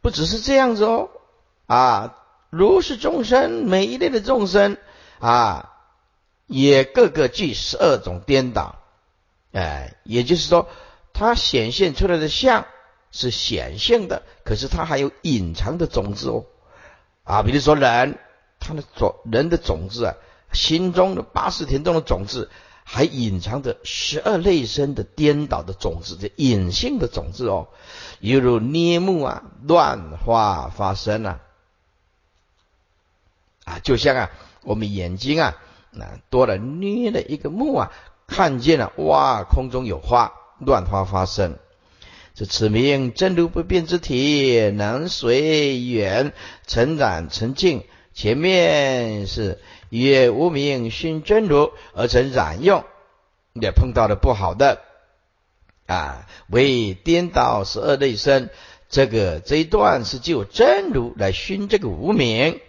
[0.00, 1.10] 不只是这样子哦，
[1.66, 2.14] 啊，
[2.48, 4.76] 如是众生，每一类的众生
[5.18, 5.72] 啊，
[6.46, 8.76] 也个个具十二种颠倒，
[9.52, 10.68] 哎，也就是说，
[11.12, 12.66] 它显现出来的相
[13.10, 16.46] 是显性的，可是它还有隐藏的种子哦，
[17.24, 18.16] 啊，比如说人，
[18.60, 20.14] 他的种人的种子啊，
[20.52, 22.48] 心中的八十田中的种子。
[22.90, 27.68] 还隐藏着十二类生的颠倒的种子，这隐性的种子哦，
[28.18, 31.40] 犹如捏木啊，乱花发生啊，
[33.64, 34.30] 啊，就像啊，
[34.62, 35.58] 我们眼睛啊，
[35.90, 37.92] 那多了捏了一个木啊，
[38.26, 41.58] 看见了哇，空中有花，乱花发生，
[42.34, 46.32] 这此名真如不变之体，能随缘
[46.66, 47.84] 成长成净。
[48.14, 49.60] 前面是。
[49.88, 52.84] 也无名熏真如而成染用，
[53.54, 54.82] 也碰到了不好的
[55.86, 58.50] 啊，为颠倒十二类身。
[58.90, 62.60] 这个这一段是就真如来熏这个无名，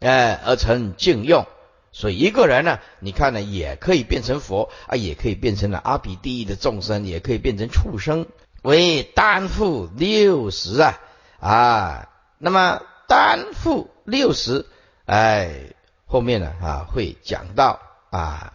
[0.00, 1.46] 哎，而成净用。
[1.92, 8.26] 所以一个人呢，你看呢，也可以变成佛啊，也可以变成了阿鼻地狱的众生，也可以变成畜生。
[8.62, 10.98] 为担负六十啊
[11.40, 12.08] 啊，
[12.38, 14.66] 那么担负六十，
[15.04, 15.75] 哎。
[16.06, 17.80] 后面呢啊会讲到
[18.10, 18.54] 啊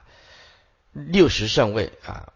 [0.93, 2.31] 六十圣位啊